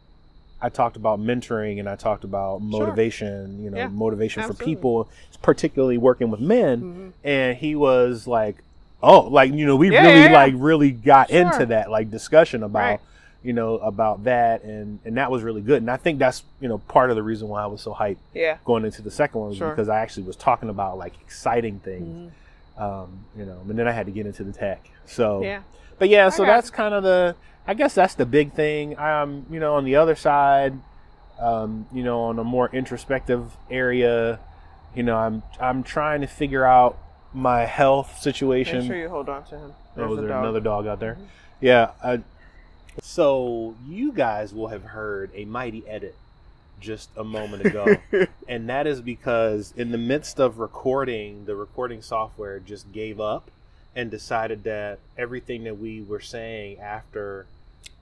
[0.61, 3.87] I talked about mentoring and I talked about motivation, you know, Yeah.
[3.89, 5.09] motivation for people,
[5.41, 6.81] particularly working with men.
[6.81, 7.11] Mhm.
[7.23, 8.55] And he was like,
[9.03, 11.41] Oh, like, you know, we Yeah, really yeah, like really got Sure.
[11.41, 12.99] into that like discussion about Right.
[13.43, 15.81] you know, about that and and that was really good.
[15.83, 18.17] And I think that's, you know, part of the reason why I was so hyped
[18.33, 18.57] Yeah.
[18.65, 19.69] going into the second one was Sure.
[19.69, 22.31] because I actually was talking about like exciting things,
[22.79, 22.81] Mhm.
[22.81, 24.89] um, you know, and then I had to get into the tech.
[25.05, 25.59] So, Yeah.
[25.99, 27.35] but yeah, so that's kind of the,
[27.67, 28.97] I guess that's the big thing.
[28.97, 30.73] I um, you know, on the other side,
[31.39, 34.39] um, you know, on a more introspective area,
[34.95, 36.97] you know, I'm I'm trying to figure out
[37.33, 38.79] my health situation.
[38.79, 39.73] Make sure you hold on to him.
[39.73, 40.43] Oh, There's is there dog.
[40.43, 41.17] another dog out there?
[41.59, 41.91] Yeah.
[42.03, 42.21] I,
[43.01, 46.15] so you guys will have heard a mighty edit
[46.79, 47.97] just a moment ago,
[48.47, 53.49] and that is because in the midst of recording, the recording software just gave up
[53.95, 57.47] and decided that everything that we were saying after.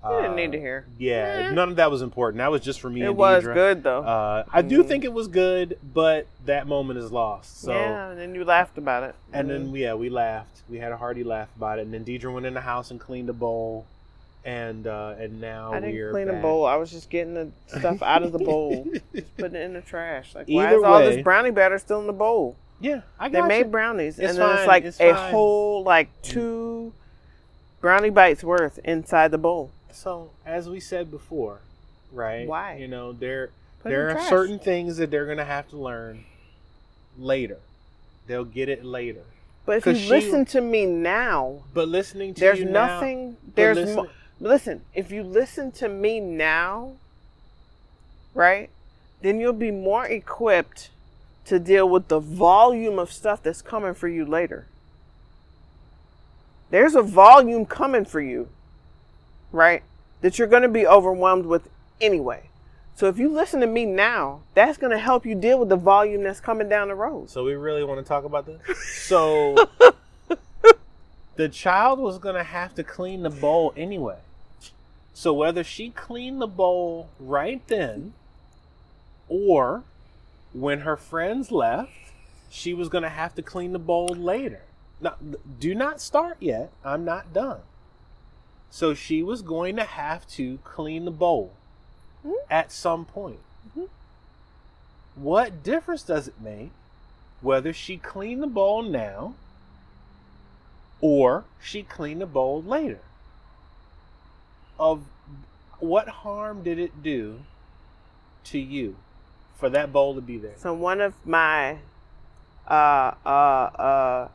[0.03, 0.85] You didn't uh, need to hear.
[0.97, 1.51] Yeah, Eh.
[1.53, 2.39] none of that was important.
[2.39, 3.01] That was just for me.
[3.03, 3.53] It and was Deidre.
[3.53, 4.03] good though.
[4.03, 4.87] Uh, I do Mhm.
[4.89, 7.61] think it was good, but that moment is lost.
[7.61, 9.15] So, yeah, and then you laughed about it.
[9.31, 9.51] and Mhm.
[9.51, 10.61] then yeah, we laughed.
[10.69, 11.83] We had a hearty laugh about it.
[11.83, 13.85] And then Deidre went in the house and cleaned the bowl,
[14.43, 16.35] and uh, and now I didn't we're clean back.
[16.39, 16.65] a bowl.
[16.65, 19.81] I was just getting the stuff out of the bowl, just putting it in the
[19.81, 20.35] trash.
[20.35, 22.57] Like, why Either is all this brownie batter still in the bowl?
[22.81, 25.13] yeah, I got They got made brownies, It's and then fine, it's like it's a
[25.13, 25.31] fine.
[25.31, 26.91] whole like two
[27.83, 29.69] brownie bites worth inside the bowl.
[29.91, 31.59] So as we said before,
[32.13, 32.47] right?
[32.47, 32.77] Why?
[32.77, 33.49] You know there
[33.81, 34.29] Put there are trash.
[34.29, 36.23] certain things that they're gonna have to learn
[37.19, 37.57] later.
[38.25, 39.23] They'll get it later.
[39.65, 43.33] But if you she- listen to me now, But listening to there's you nothing.
[43.47, 44.09] but There's listen- mo-
[44.39, 44.81] listen.
[44.95, 46.93] If you listen to me now,
[48.33, 48.69] right,
[49.21, 50.89] then you'll be more equipped
[51.47, 54.67] to deal with the volume of stuff that's coming for you later.
[56.73, 58.49] There's a volume coming for you,
[59.51, 59.83] right?
[60.21, 61.69] That you're going to be overwhelmed with
[62.01, 62.49] anyway.
[62.95, 65.75] So if you listen to me now, that's going to help you deal with the
[65.75, 67.29] volume that's coming down the road.
[67.29, 68.59] So we really want to talk about this?
[69.05, 69.69] So
[71.35, 74.17] the child was gonna have to clean the bowl anyway.
[75.13, 78.13] So whether she cleaned the bowl right then
[79.29, 79.83] or
[80.53, 81.91] when her friends left,
[82.49, 84.61] she was gonna have to clean the bowl later.
[85.03, 85.15] Now,
[85.59, 86.71] do not start yet.
[86.83, 87.59] I'm not done.
[88.69, 91.51] So she was going to have to clean the bowl
[92.25, 92.35] Mhm.
[92.49, 93.41] at some point.
[93.75, 93.89] Mhm.
[95.15, 96.71] What difference does it make
[97.41, 99.35] whether she cleaned the bowl now
[101.01, 103.01] or she cleaned the bowl later?
[104.79, 105.03] Of
[105.79, 107.41] what harm did it do
[108.45, 108.95] to you
[109.55, 110.57] for that bowl to be there?
[110.57, 111.79] So one of my
[112.67, 114.27] uh uh uh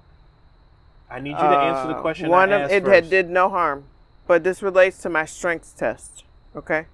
[1.11, 2.29] I need you to answer the uh, question.
[2.29, 3.85] One I of it had, did no harm,
[4.27, 6.23] but this relates to my strengths test.
[6.55, 6.87] Okay.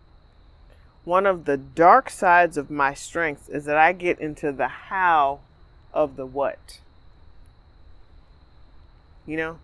[1.05, 5.41] One of the dark sides of my strengths is that I get into the how
[5.93, 6.79] of the what.
[9.27, 9.59] You know,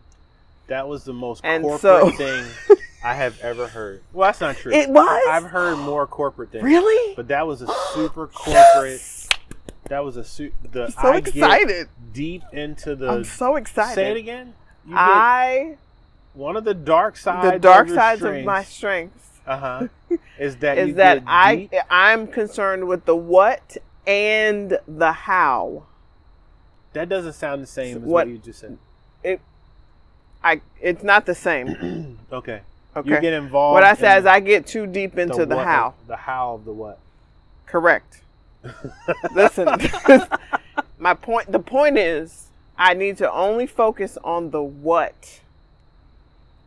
[0.69, 2.45] That was the most And corporate so- thing
[3.05, 4.03] I have ever heard.
[4.13, 4.73] Well, that's not true.
[4.73, 6.65] it was I've heard more corporate things.
[6.65, 7.15] really.
[7.15, 8.93] But that was a super corporate.
[8.93, 9.20] Yes!
[9.91, 11.89] That was a su- the I'm so I excited.
[12.13, 13.11] deep into the.
[13.11, 13.95] I'm so excited.
[13.97, 14.55] Say it again.
[14.87, 15.77] You I
[16.33, 17.53] one of the dark sides.
[17.53, 19.89] the dark of sides of my strengths Uh huh.
[20.39, 23.77] Is that is that I deep- I'm concerned with the what
[24.07, 25.83] and the how.
[26.95, 28.79] that doesn't sound the same as What- what, you just said.
[29.25, 29.41] It.
[30.43, 32.19] I it's not the same.
[32.33, 32.61] okay.
[32.97, 33.09] Okay.
[33.09, 33.75] You get involved.
[33.75, 35.95] what I say in is I get too deep into the, what- how.
[36.09, 36.99] The how of the what.
[37.67, 38.23] Correct.
[39.35, 39.69] Listen,
[40.99, 41.51] my point.
[41.51, 45.41] The point is, I need to only focus on the what,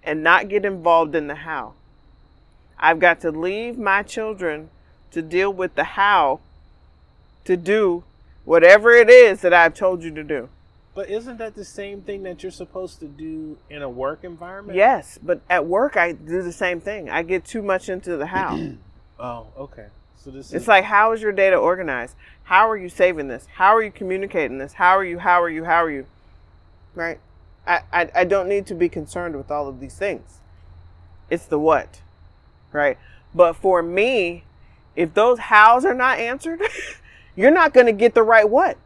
[0.04, 1.74] and not get involved in the how.
[2.80, 4.70] I've got to leave my children
[5.12, 6.40] to deal with the how,
[7.46, 8.04] to do
[8.46, 10.50] whatever it is that I've told you to do.
[10.96, 14.78] But isn't that the same thing that you're supposed to do in a work environment?
[14.78, 17.10] Yes, but at work I do the same thing.
[17.10, 18.60] I get too much into the how.
[19.20, 19.86] Oh, okay.
[20.24, 22.16] So this It's is like, how is your data organized?
[22.44, 23.46] How are you saving this?
[23.56, 24.74] How are you communicating this?
[24.74, 25.20] How are you?
[25.20, 25.66] How are you?
[25.66, 26.06] How are you?
[26.96, 27.20] Right?
[27.68, 30.40] I, I, I don't need to be concerned with all of these things.
[31.30, 32.02] It's the what.
[32.72, 32.98] Right?
[33.36, 34.46] But for me,
[34.96, 36.62] if those hows are not answered,
[37.36, 38.78] you're not going to get the right what.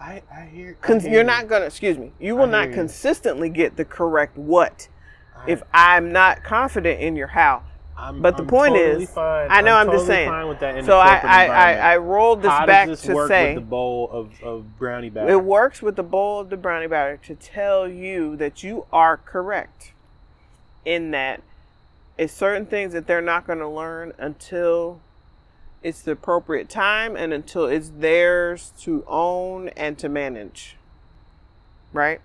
[0.00, 0.78] I I hear.
[0.82, 1.24] I hear you're you.
[1.24, 2.74] not going to, excuse me, you will not you.
[2.74, 4.88] consistently get the correct what
[5.36, 7.64] I- if I'm not confident in your how.
[7.98, 9.48] I'm, but the I'm point totally is- fine.
[9.50, 10.48] I know, I'm just totally saying.
[10.48, 11.72] With that So I, I, I.
[11.72, 15.30] I rolled this How back this to say with the bowl of, of brownie batter?
[15.30, 19.16] It works with the bowl of the brownie batter to tell you that you are
[19.16, 19.92] correct
[20.84, 21.42] in that
[22.18, 25.00] it's certain things that they're not going to learn until
[25.82, 30.76] it's the appropriate time and until it's theirs to own and to manage.
[31.92, 32.20] Right?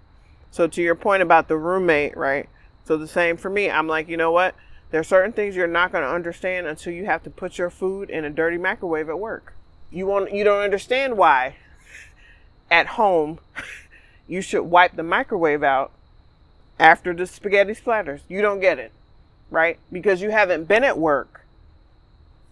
[0.50, 2.50] So, to your point about the roommate, right?
[2.86, 3.70] So, the same for me.
[3.70, 4.56] I'm like, you know what?
[4.92, 7.70] There are certain things you're not going to understand until you have to put your
[7.70, 9.54] food in a dirty microwave at work.
[9.90, 11.56] You want you don't understand why
[12.70, 13.40] at home
[14.28, 15.92] you should wipe the microwave out
[16.80, 18.22] after the spaghetti splatters.
[18.28, 18.92] You don't get it,
[19.50, 19.80] right?
[19.92, 21.42] Because you haven't been at work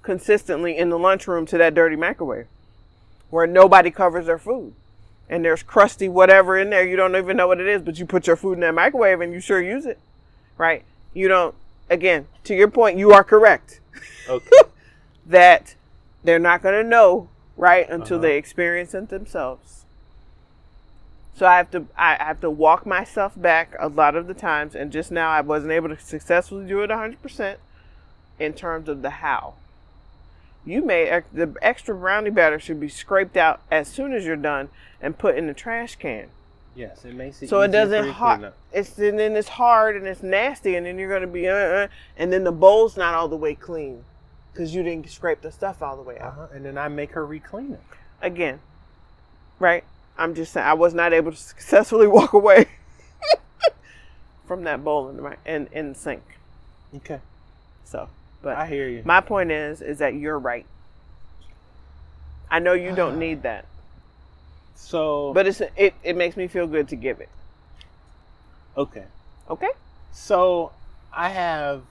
[0.01, 2.47] consistently in the lunchroom to that dirty microwave
[3.29, 4.73] where nobody covers their food.
[5.29, 6.87] And there's crusty whatever in there.
[6.87, 9.21] You don't even know what it is, but you put your food in that microwave
[9.21, 9.99] and you sure use it,
[10.57, 10.83] right?
[11.13, 11.53] You don't,
[11.89, 13.79] again, to your point, you are correct
[14.27, 14.49] okay.
[15.25, 15.75] that
[16.23, 18.23] they're not going to know, right, until Uh-huh.
[18.27, 19.85] they experience it themselves.
[21.35, 24.75] So I have to I have to walk myself back a lot of the times,
[24.75, 27.55] and just now I wasn't able to successfully do it 100%
[28.39, 29.53] in terms of the how.
[30.65, 34.67] You may the extra brownie batter should be scraped out as soon as you're done
[35.01, 36.27] and put in the trash can.
[36.80, 38.53] Yes, it makes it so it doesn't hot.
[38.71, 41.88] It's and then it's hard and it's nasty, and then you're gonna be uh, uh
[42.15, 44.05] and then the bowl's not all the way clean
[44.53, 46.34] because you didn't scrape the stuff all the way out.
[46.34, 46.47] Uh-huh.
[46.53, 47.82] And then I make her re-clean it.
[48.21, 48.59] Again,
[49.59, 49.84] right?
[50.17, 52.67] I'm just saying I was not able to successfully walk away
[54.47, 56.23] from that bowl in the in, in the sink.
[56.95, 57.19] Okay,
[57.84, 58.07] So,
[58.41, 59.01] but I hear you.
[59.03, 60.65] my point is, is that you're right.
[62.49, 63.65] I know you don't need that,
[64.82, 65.93] so, but it's it.
[66.03, 67.27] It makes me feel good to give it.
[68.77, 69.03] okay,
[69.49, 69.69] Okay.
[70.13, 70.71] so
[71.13, 71.82] I have.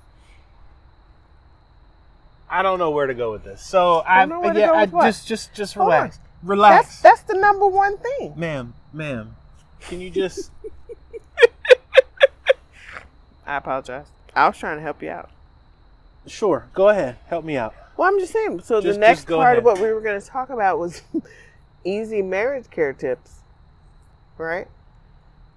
[2.51, 3.63] I don't know where to go with this.
[3.63, 7.21] So I, know where to yeah, go I just, just, just relax, relax, That's that's
[7.23, 8.33] the number one thing.
[8.37, 9.37] ma'am, ma'am.
[9.81, 10.51] Can you just?
[13.47, 14.07] I apologize.
[14.35, 15.31] I was trying to help you out.
[16.27, 17.75] sure, go ahead, help me out.
[17.97, 18.61] Well, I'm just saying.
[18.63, 21.03] So Just- the next part of what we were going to talk about was
[21.85, 23.41] easy marriage care tips,
[24.37, 24.69] right?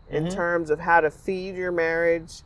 [0.09, 0.31] In Mhm.
[0.31, 2.41] terms of how to feed your marriage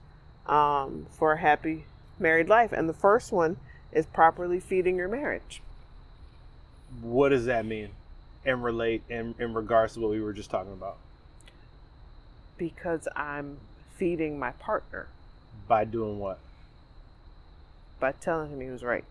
[0.45, 1.85] um, for a happy
[2.19, 3.57] married life, and the first one
[3.91, 5.61] is properly feeding your marriage.
[7.01, 7.89] What does that mean?
[8.45, 10.97] And relate in in regards to what we were just talking about
[12.57, 13.57] Because I'm
[13.97, 15.07] feeding my partner
[15.67, 16.39] by doing what?
[17.99, 19.05] by telling him he was right.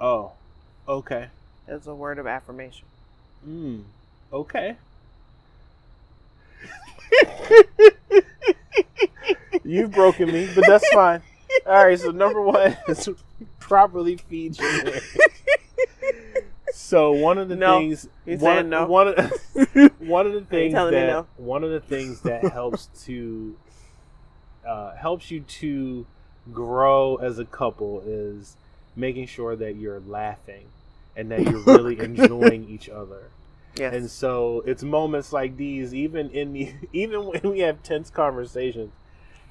[0.00, 0.32] Oh,
[0.88, 1.28] okay.
[1.68, 2.86] It's a word of affirmation.
[3.48, 3.82] Mm,
[4.32, 4.76] okay.
[9.64, 11.22] You've broken me, but that's fine.
[11.66, 13.08] All right, so number one is
[13.58, 15.02] properly feed your marriage.
[16.72, 17.78] So one of the No.
[17.78, 18.86] things, He's one, no.
[18.86, 19.32] one of
[20.00, 21.26] one of the things that no?
[21.36, 23.56] one of the things that helps to
[24.66, 26.06] uh, helps you to
[26.52, 28.56] grow as a couple is
[28.96, 30.66] making sure that you're laughing
[31.16, 33.30] and that you're really enjoying each other.
[33.76, 33.94] Yes.
[33.94, 38.92] And so it's moments like these, even in the even when we have tense conversations,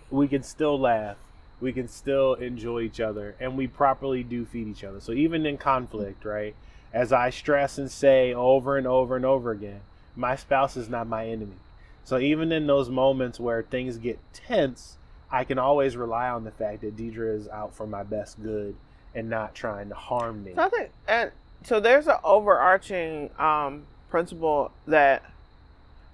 [0.10, 1.18] we can still laugh.
[1.62, 5.02] We can still enjoy each other, and we properly do feed each other.
[5.02, 6.56] So even in conflict, right?
[6.94, 9.82] As I stress and say over and over and over again,
[10.16, 11.58] my spouse is not my enemy.
[12.06, 14.98] So even in those moments where things get tense,
[15.30, 18.76] I can always rely on the fact that Deidre is out for my best good
[19.14, 20.54] and not trying to harm me.
[20.56, 21.32] So I think, and
[21.64, 25.24] so there's an overarching um, principle that,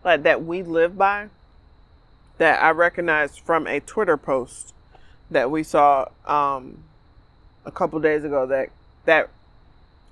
[0.03, 1.29] like that we live by,
[2.37, 4.73] that I recognized from a Twitter post
[5.31, 6.79] that we saw um,
[7.65, 8.45] a couple days ago.
[8.45, 8.69] That
[9.05, 9.29] that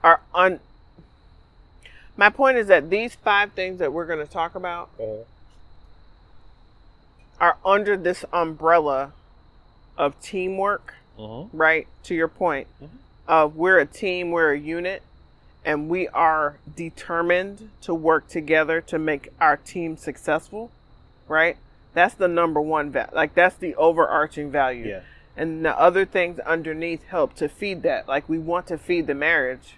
[0.04, 0.60] are un.
[2.16, 5.24] My point is that these five things that we're going to talk about Uh,
[7.40, 9.12] are under this umbrella
[9.98, 11.46] of teamwork uh-huh.
[11.52, 12.90] right to your point Mhm.
[13.28, 15.02] of we're a team we're a unit
[15.66, 20.72] and we are determined to work together to make our team successful
[21.28, 21.56] right?
[21.94, 24.88] That's the number one va- like that's the overarching value.
[24.88, 25.00] Yeah.
[25.38, 28.08] and the other things underneath help to feed that.
[28.08, 29.76] Like we want to feed the marriage.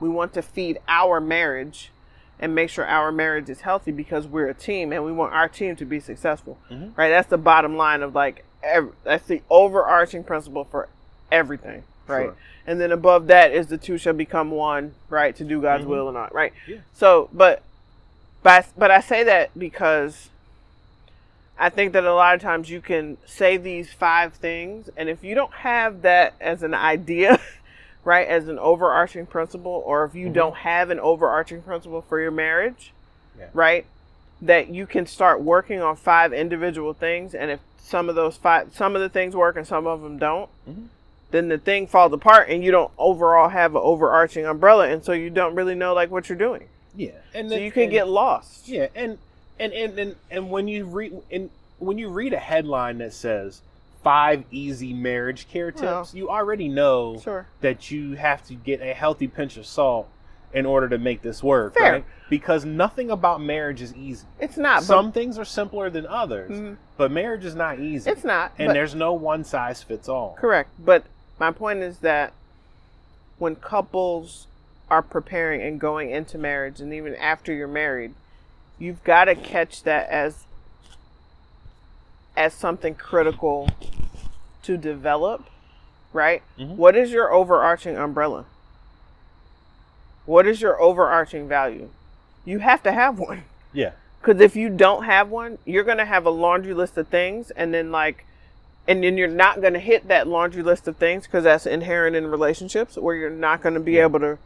[0.00, 1.90] We want to feed our marriage
[2.38, 5.48] and make sure our marriage is healthy because we're a team and we want our
[5.48, 6.56] team to be successful.
[6.70, 6.96] Mhm.
[6.96, 7.08] right?
[7.08, 10.88] That's the bottom line of like ev- that's the overarching principle for
[11.32, 12.36] everything right Sure.
[12.66, 15.88] and then above that is the two shall become one right to do god's Mhm.
[15.88, 16.78] will and all right Yeah.
[16.94, 17.62] so but
[18.42, 20.30] but but i say that because
[21.60, 25.24] I think that a lot of times you can say these five things, and if
[25.24, 27.40] you don't have that as an idea,
[28.04, 30.34] right, as an overarching principle, or if you Mhm.
[30.34, 32.92] don't have an overarching principle for your marriage,
[33.36, 33.46] Yeah.
[33.54, 33.86] right,
[34.40, 38.72] that you can start working on five individual things, and if some of those five,
[38.72, 40.84] some of the things work and some of them don't, Mhm.
[41.30, 45.12] Then the thing falls apart, and you don't overall have an overarching umbrella, and so
[45.12, 46.68] you don't really know like what you're doing.
[46.96, 47.10] Yeah.
[47.34, 48.68] And So then- you can and- get lost.
[48.68, 49.18] Yeah, and
[49.60, 53.62] and and and, and when you read and when you read a headline that says
[54.02, 57.46] five easy marriage care tips, Well, you already know Sure.
[57.60, 60.08] that you have to get a healthy pinch of salt
[60.54, 61.92] in order to make this work, Fair.
[61.92, 62.04] right?
[62.30, 64.24] Because nothing about marriage is easy.
[64.40, 64.82] It's not.
[64.82, 66.76] Some things are simpler than others, Mhm.
[66.96, 68.10] but marriage is not easy.
[68.10, 68.52] it's not.
[68.58, 70.36] and there's no one size fits all.
[70.38, 70.70] Correct.
[70.78, 71.04] But
[71.38, 72.32] my point is that
[73.38, 74.46] when couples
[74.90, 78.14] are preparing and going into marriage, and even after you're married,
[78.78, 80.44] you've got to catch that as
[82.36, 83.68] as something critical
[84.62, 85.44] to develop,
[86.12, 86.42] right?
[86.58, 86.76] Mhm.
[86.76, 88.44] What is your overarching umbrella?
[90.24, 91.88] What is your overarching value?
[92.44, 93.92] You have to have one Yeah.
[94.20, 97.72] Because if you don't have one, you're gonna have a laundry list of things, and
[97.74, 98.24] then like,
[98.88, 102.26] and then you're not gonna hit that laundry list of things because that's inherent in
[102.26, 104.38] relationships, where you're not gonna be able to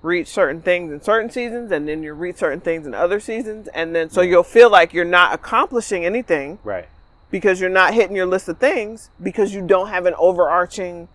[0.00, 3.68] reach certain things in certain seasons, and then you reach certain things in other seasons,
[3.74, 6.86] and then so you'll feel like you're not accomplishing anything Right.
[7.30, 11.08] because you're not hitting your list of things because you don't have an overarching,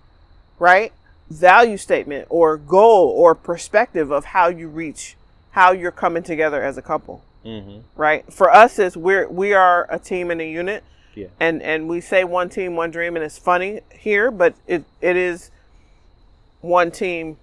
[0.60, 0.92] right,
[1.30, 5.16] value statement or goal or perspective of how you reach,
[5.52, 7.80] how you're coming together as a couple Mm-hmm.
[7.96, 8.32] right?
[8.32, 10.82] For us, is we're we are a team and a unit,
[11.16, 11.28] Yeah.
[11.40, 15.16] and and we say one team, one dream, and it's funny here, but it it
[15.16, 15.52] is
[16.62, 17.38] one team,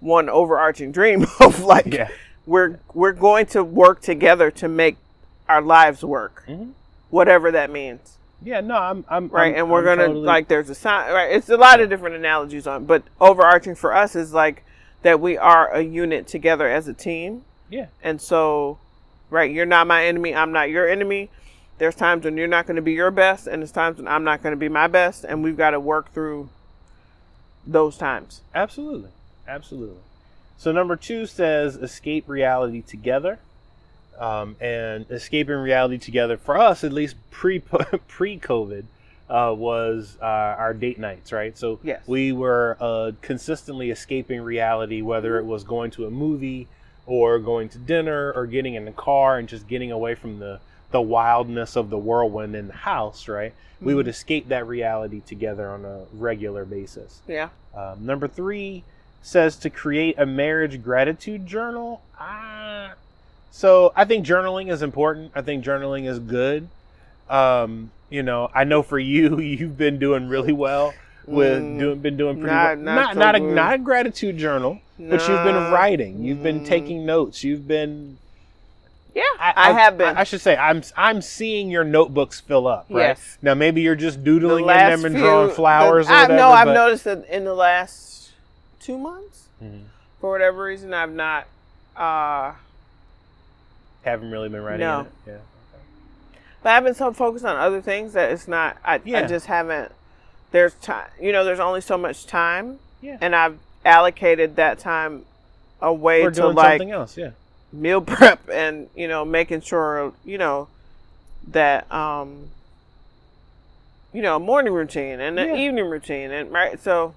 [0.00, 2.08] one overarching dream of like Yeah.
[2.46, 4.96] we're we're going to work together to make
[5.48, 6.70] our lives work, Mm-hmm.
[7.10, 8.60] whatever that means, Yeah.
[8.60, 9.04] No, I'm.
[9.08, 9.48] I'm right?
[9.54, 11.32] I'm- and we're I'm gonna totally- like there's a sign, right?
[11.32, 14.64] It's a lot of different analogies on, but overarching for us is like
[15.02, 17.44] that we are a unit together as a team.
[17.68, 17.86] Yeah.
[18.02, 18.78] And so,
[19.30, 20.34] right, you're not my enemy.
[20.34, 21.28] I'm not your enemy.
[21.78, 24.24] There's times when you're not going to be your best, and there's times when I'm
[24.24, 26.48] not going to be my best, and we've got to work through
[27.66, 28.42] those times.
[28.54, 29.10] Absolutely.
[29.48, 30.00] Absolutely.
[30.56, 33.38] So number two says escape reality together.
[34.18, 37.58] Um, and escaping reality together for us, at least pre
[38.06, 38.84] pre COVID,
[39.28, 41.58] uh, was uh, our date nights, right?
[41.58, 42.00] So Yes.
[42.06, 46.68] we were uh, consistently escaping reality, whether it was going to a movie
[47.06, 50.60] or going to dinner or getting in the car and just getting away from the
[50.94, 53.52] the wildness of the whirlwind in the house, right?
[53.80, 57.20] We would escape that reality together on a regular basis.
[57.26, 57.48] Yeah.
[57.76, 58.84] Um, number three
[59.20, 62.00] says to create a marriage gratitude journal.
[62.18, 62.92] Ah,
[63.50, 65.32] so I think journaling is important.
[65.34, 66.68] I think journaling is good.
[67.28, 70.94] Um, you know, I know for you, you've been doing really well
[71.26, 72.84] with Mm, doing been doing pretty not- well.
[72.84, 76.22] not Not so not a not a gratitude journal, but you've been writing.
[76.22, 76.66] You've been Mm.
[76.66, 77.42] taking notes.
[77.42, 78.18] You've been.
[79.14, 80.16] Yeah, I, have been.
[80.16, 82.86] I, I should say I'm I'm seeing your notebooks fill up.
[82.90, 83.38] Right Yes.
[83.42, 86.22] now, maybe you're just The doodling in them and few- drawing flowers the- or I,
[86.22, 86.36] whatever.
[86.36, 88.32] no, I've but- noticed that in the last
[88.80, 89.84] two months, Mhm.
[90.20, 91.46] for whatever reason, I've not.
[91.96, 92.52] Uh,
[94.04, 94.80] haven't really been writing.
[94.80, 95.00] No.
[95.02, 95.06] it.
[95.26, 95.36] Yeah.
[96.62, 98.76] But I've been so focused on other things that it's not.
[98.84, 99.92] I, I just haven't.
[100.50, 101.06] There's time.
[101.20, 103.18] You know, there's only so much time, Yeah.
[103.20, 105.24] and I've allocated that time
[105.80, 107.16] away Or to doing like something else.
[107.16, 107.30] Yeah.
[107.74, 110.68] Meal prep and you know making sure you know
[111.48, 112.48] that um
[114.12, 115.56] you know morning routine and the Yeah.
[115.56, 117.14] evening routine and right so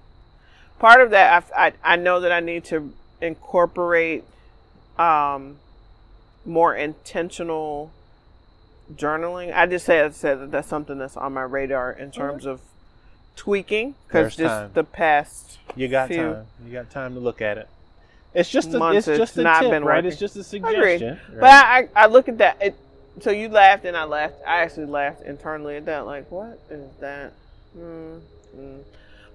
[0.78, 4.24] part of that I, I I know that I need to incorporate
[4.98, 5.56] um
[6.44, 7.90] more intentional
[8.94, 9.54] journaling.
[9.54, 12.60] I just said said that that's something that's on my radar in terms of
[13.36, 14.70] tweaking because just time.
[14.74, 16.46] the past You got few time.
[16.64, 17.68] You got time to look at it.
[18.34, 19.96] It's just a, months it's just it's a not tip, been right?
[19.96, 20.10] working.
[20.10, 21.18] It's just a suggestion.
[21.32, 21.88] But right?
[21.96, 22.58] I, I look at that.
[22.60, 22.74] It,
[23.20, 24.36] so you laughed and I laughed.
[24.46, 26.06] I actually laughed internally at that.
[26.06, 27.32] Like, what is that?
[27.76, 28.20] Mm,
[28.56, 28.78] mm.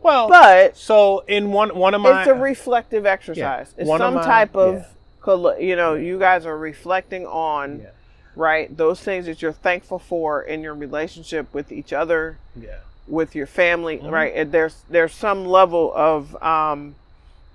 [0.01, 3.73] well, But so in one one of my it's a reflective exercise.
[3.77, 4.85] it's One of some my- type of,
[5.27, 5.57] yeah.
[5.57, 7.89] you know, you guys are reflecting on, yeah,
[8.35, 12.77] right, those things that you're thankful for in your relationship with each other, yeah.
[13.07, 14.11] with your family, Mhm.
[14.11, 14.33] right?
[14.35, 16.95] And there's there's some level of um,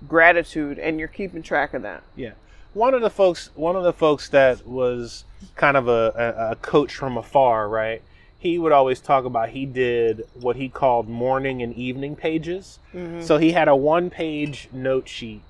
[0.07, 2.03] gratitude, and you're keeping track of that.
[2.15, 2.31] Yeah.
[2.73, 5.23] One of the folks, one of the folks that was
[5.55, 8.01] kind of a, a, a coach from afar, right?
[8.37, 12.79] He would always talk about he did what he called morning and evening pages.
[12.93, 13.23] Mhm.
[13.23, 15.41] So he had a one page note sheet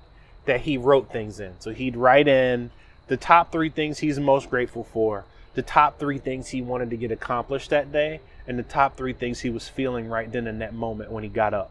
[0.46, 1.52] that he wrote things in.
[1.60, 2.70] So he'd write in
[3.06, 5.24] the top three things he's most grateful for,
[5.54, 9.12] the top three things he wanted to get accomplished that day, and the top three
[9.12, 11.70] things he was feeling right then in that moment when he got up.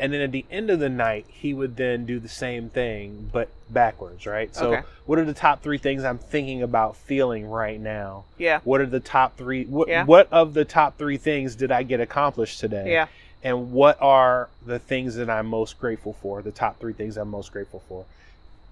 [0.00, 3.30] And then at the end of the night, he would then do the same thing,
[3.32, 4.54] but backwards, right?
[4.54, 4.82] So, Okay.
[5.06, 8.24] what are the top three things I'm thinking about feeling right now?
[8.38, 9.64] Yeah, What are the top three?
[9.64, 10.04] What, Yeah.
[10.04, 12.92] what of the top three things did I get accomplished today?
[12.92, 13.06] yeah,
[13.42, 16.42] and what are the things that I'm most grateful for?
[16.42, 18.04] The top three things I'm most grateful for.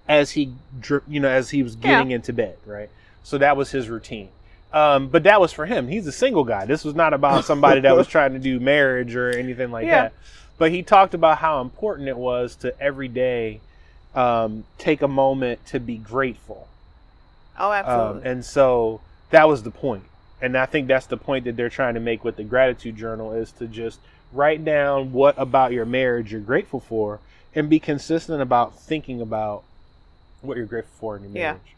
[0.07, 0.53] As he,
[1.09, 2.89] you know, as he was getting into bed, right?
[3.23, 4.29] So that was his routine.
[4.71, 5.89] Um, but that was for him.
[5.89, 6.65] He's a single guy.
[6.65, 10.03] This was not about somebody that was trying to do marriage or anything like Yeah.
[10.03, 10.13] that.
[10.57, 13.61] But he talked about how important it was to every day
[14.15, 16.67] um, take a moment to be grateful.
[17.59, 18.29] oh, Um, absolutely.
[18.31, 20.03] and so that was the point.
[20.41, 23.31] And I think that's the point that they're trying to make with the gratitude journal
[23.33, 23.99] is to just
[24.33, 27.19] write down what about your marriage you're grateful for
[27.55, 29.63] and be consistent about thinking about
[30.41, 31.61] what you're grateful for in your marriage.
[31.65, 31.73] Yeah.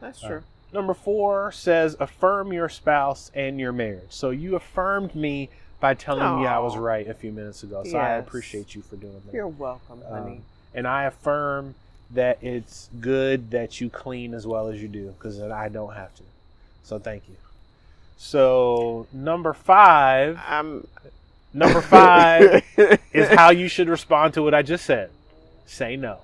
[0.00, 0.42] That's uh, true.
[0.72, 4.10] Number four says affirm your spouse and your marriage.
[4.10, 5.50] So you affirmed me
[5.80, 7.84] by telling me I was right a few minutes ago.
[7.84, 9.34] So I appreciate you for doing that.
[9.34, 10.32] You're welcome, honey.
[10.36, 10.42] Um,
[10.74, 11.74] and I affirm
[12.10, 16.14] that it's good that you clean as well as you do because I don't have
[16.16, 16.22] to.
[16.82, 17.36] So thank you.
[18.16, 20.86] So number five, I'm
[21.52, 22.62] number five
[23.12, 25.10] is how you should respond to what I just said.
[25.66, 26.18] Say no.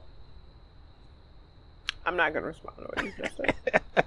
[2.07, 3.55] I'm not gonna respond to what you just said.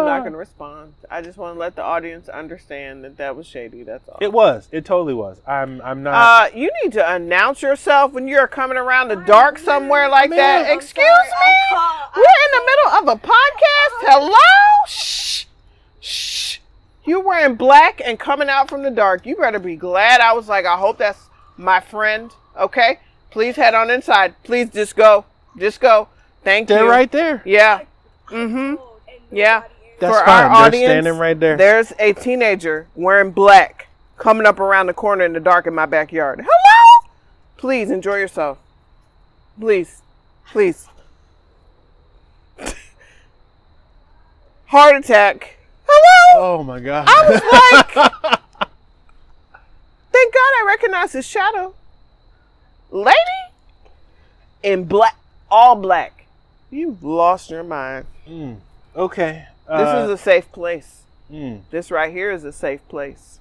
[0.00, 0.94] I'm not gonna respond.
[1.10, 3.82] I just want to let the audience understand that that was shady.
[3.82, 4.18] That's all.
[4.20, 4.68] It was.
[4.72, 5.38] It totally was.
[5.46, 5.80] I'm.
[5.82, 6.14] I'm not.
[6.14, 10.38] Uh, you need to announce yourself when you're coming around the dark somewhere like Man,
[10.38, 10.70] that.
[10.70, 11.54] I'm Excuse sorry, me.
[11.70, 14.10] call- We're in the middle of a podcast.
[14.10, 14.86] Hello.
[14.86, 15.44] Shh.
[16.00, 16.58] Shh.
[17.04, 19.26] You wearing black and coming out from the dark.
[19.26, 20.20] You better be glad.
[20.20, 21.20] I was like, I hope that's
[21.56, 22.30] my friend.
[22.58, 22.98] Okay.
[23.30, 24.34] Please head on inside.
[24.44, 25.24] Please just go.
[25.58, 26.08] Just go.
[26.44, 26.76] Thank you.
[26.76, 27.42] They're right there.
[27.44, 27.82] Yeah.
[28.28, 28.76] Mm-hmm.
[29.34, 29.64] Yeah.
[30.04, 30.44] That's For fine.
[30.44, 31.56] our They're audience, standing right there.
[31.56, 33.88] There's a teenager wearing black
[34.18, 36.40] coming up around the corner in the dark in my backyard.
[36.46, 37.10] Hello?
[37.56, 38.58] Please enjoy yourself.
[39.58, 40.02] Please.
[40.52, 40.86] Please.
[44.66, 45.56] Heart attack.
[45.88, 46.58] Hello?
[46.58, 47.06] Oh my god.
[47.08, 47.94] I was like,
[50.12, 51.74] thank God I recognize his shadow.
[52.90, 53.16] Lady
[54.62, 55.16] in black,
[55.50, 56.26] all black.
[56.70, 58.04] You've lost your mind.
[58.28, 58.58] Mm,
[58.94, 59.46] okay.
[59.68, 61.02] This Uh, is a safe place.
[61.32, 63.38] mm, This right here is a safe place.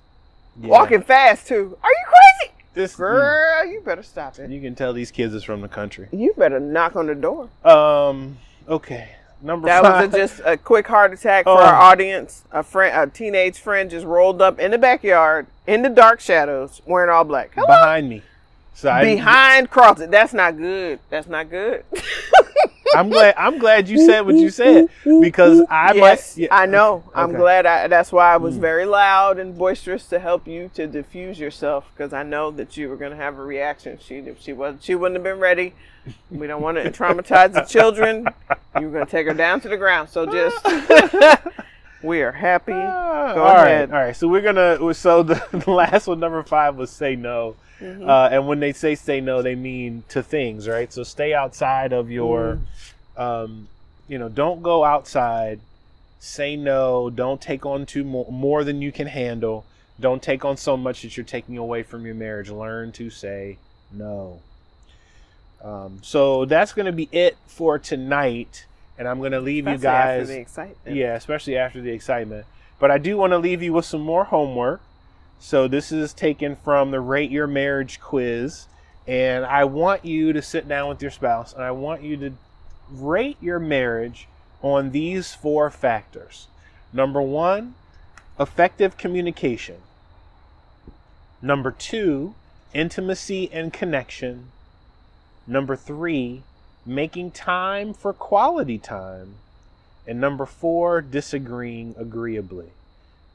[0.61, 0.69] yeah.
[0.69, 1.77] Walking fast too.
[1.83, 2.53] Are you crazy?
[2.73, 4.49] This Girl, you better stop mm, it.
[4.49, 6.07] you can tell these kids is from the country.
[6.11, 7.49] You better knock on the door.
[7.65, 8.37] Um.
[8.67, 9.09] Okay.
[9.41, 10.05] Number That five.
[10.05, 11.57] was a, just a quick heart attack for Oh.
[11.57, 12.43] our audience.
[12.53, 16.81] A friend, a teenage friend, just rolled up in the backyard in the dark shadows,
[16.85, 17.51] wearing all black.
[17.53, 17.67] Hello?
[17.67, 18.21] behind me.
[18.73, 20.09] So Behind Carlton.
[20.09, 20.99] That's not good.
[21.09, 21.83] That's not good.
[22.95, 23.35] I'm glad.
[23.37, 24.89] I'm glad you said what you said
[25.21, 26.41] because I yes, might.
[26.43, 27.03] yeah, I know.
[27.15, 27.37] I'm okay.
[27.37, 27.65] glad.
[27.65, 28.59] I, that's why I was Mm.
[28.61, 32.89] very loud and boisterous to help you to diffuse yourself because I know that you
[32.89, 33.97] were going to have a reaction.
[34.01, 35.73] She if she was she wouldn't have been ready.
[36.29, 38.27] We don't want to traumatize the children.
[38.79, 40.09] You were going to take her down to the ground.
[40.09, 40.57] So just
[42.03, 42.73] we are happy.
[42.73, 43.91] Ah, Go all right, ahead.
[43.91, 44.15] all right.
[44.15, 44.93] So we're gonna.
[44.93, 47.55] So the, the last one, number five, was say no.
[47.79, 48.07] Mm-hmm.
[48.09, 50.91] Uh, and when they say say no, they mean to things, right?
[50.93, 52.59] So stay outside of your,
[53.17, 53.21] Mm.
[53.21, 53.67] um,
[54.07, 55.59] you know, don't go outside.
[56.19, 57.09] Say no.
[57.09, 59.65] Don't take on too more, more than you can handle.
[59.99, 62.49] Don't take on so much that you're taking away from your marriage.
[62.49, 63.57] Learn to say
[63.91, 64.39] no.
[65.63, 68.65] Um, so that's going to be it for tonight.
[68.97, 70.27] And I'm going to leave you Especially after guys.
[70.27, 70.95] the excitement.
[70.97, 72.45] Yeah, especially after the excitement.
[72.79, 74.81] But I do want to leave you with some more homework.
[75.43, 78.67] So this is taken from the Rate Your Marriage quiz.
[79.05, 82.31] And I want you to sit down with your spouse and I want you to
[82.89, 84.29] rate your marriage
[84.61, 86.47] on these four factors.
[86.93, 87.75] Number one,
[88.39, 89.81] effective communication.
[91.41, 92.35] Number two,
[92.73, 94.47] intimacy and connection.
[95.45, 96.43] Number three,
[96.85, 99.35] making time for quality time.
[100.07, 102.71] And number four, disagreeing agreeably.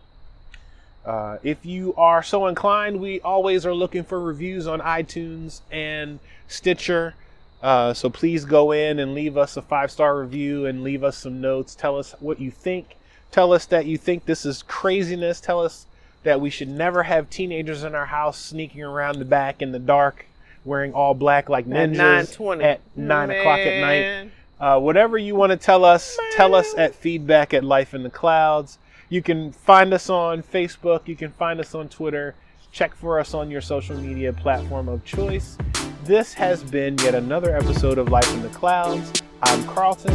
[1.04, 6.20] Uh, if you are so inclined, we always are looking for reviews on iTunes and
[6.48, 7.14] Stitcher.
[7.62, 11.16] Uh, so please go in and leave us a five star review and leave us
[11.16, 11.74] some notes.
[11.74, 12.96] Tell us what you think.
[13.30, 15.40] Tell us that you think this is craziness.
[15.40, 15.86] Tell us
[16.22, 19.78] that we should never have teenagers in our house sneaking around the back in the
[19.78, 20.26] dark
[20.64, 24.30] wearing all black like ninjas at 9 o'clock at night.
[24.60, 28.10] Uh, whatever you want to tell us, tell us at feedback at Life in the
[28.10, 28.78] Clouds.
[29.12, 31.06] You can find us on Facebook.
[31.06, 32.34] You can find us on Twitter.
[32.70, 35.58] Check for us on your social media platform of choice.
[36.04, 39.22] This has been yet another episode of Life in the Clouds.
[39.42, 40.14] I'm Carlton.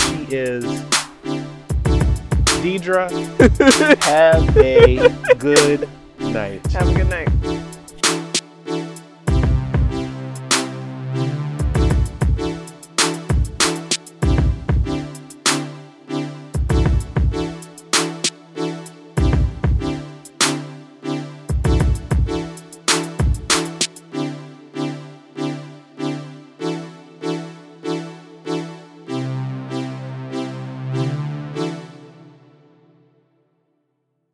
[0.00, 0.64] She is
[2.64, 3.08] Deidre.
[4.02, 5.88] Have a good
[6.18, 6.66] night.
[6.72, 7.61] Have a good night.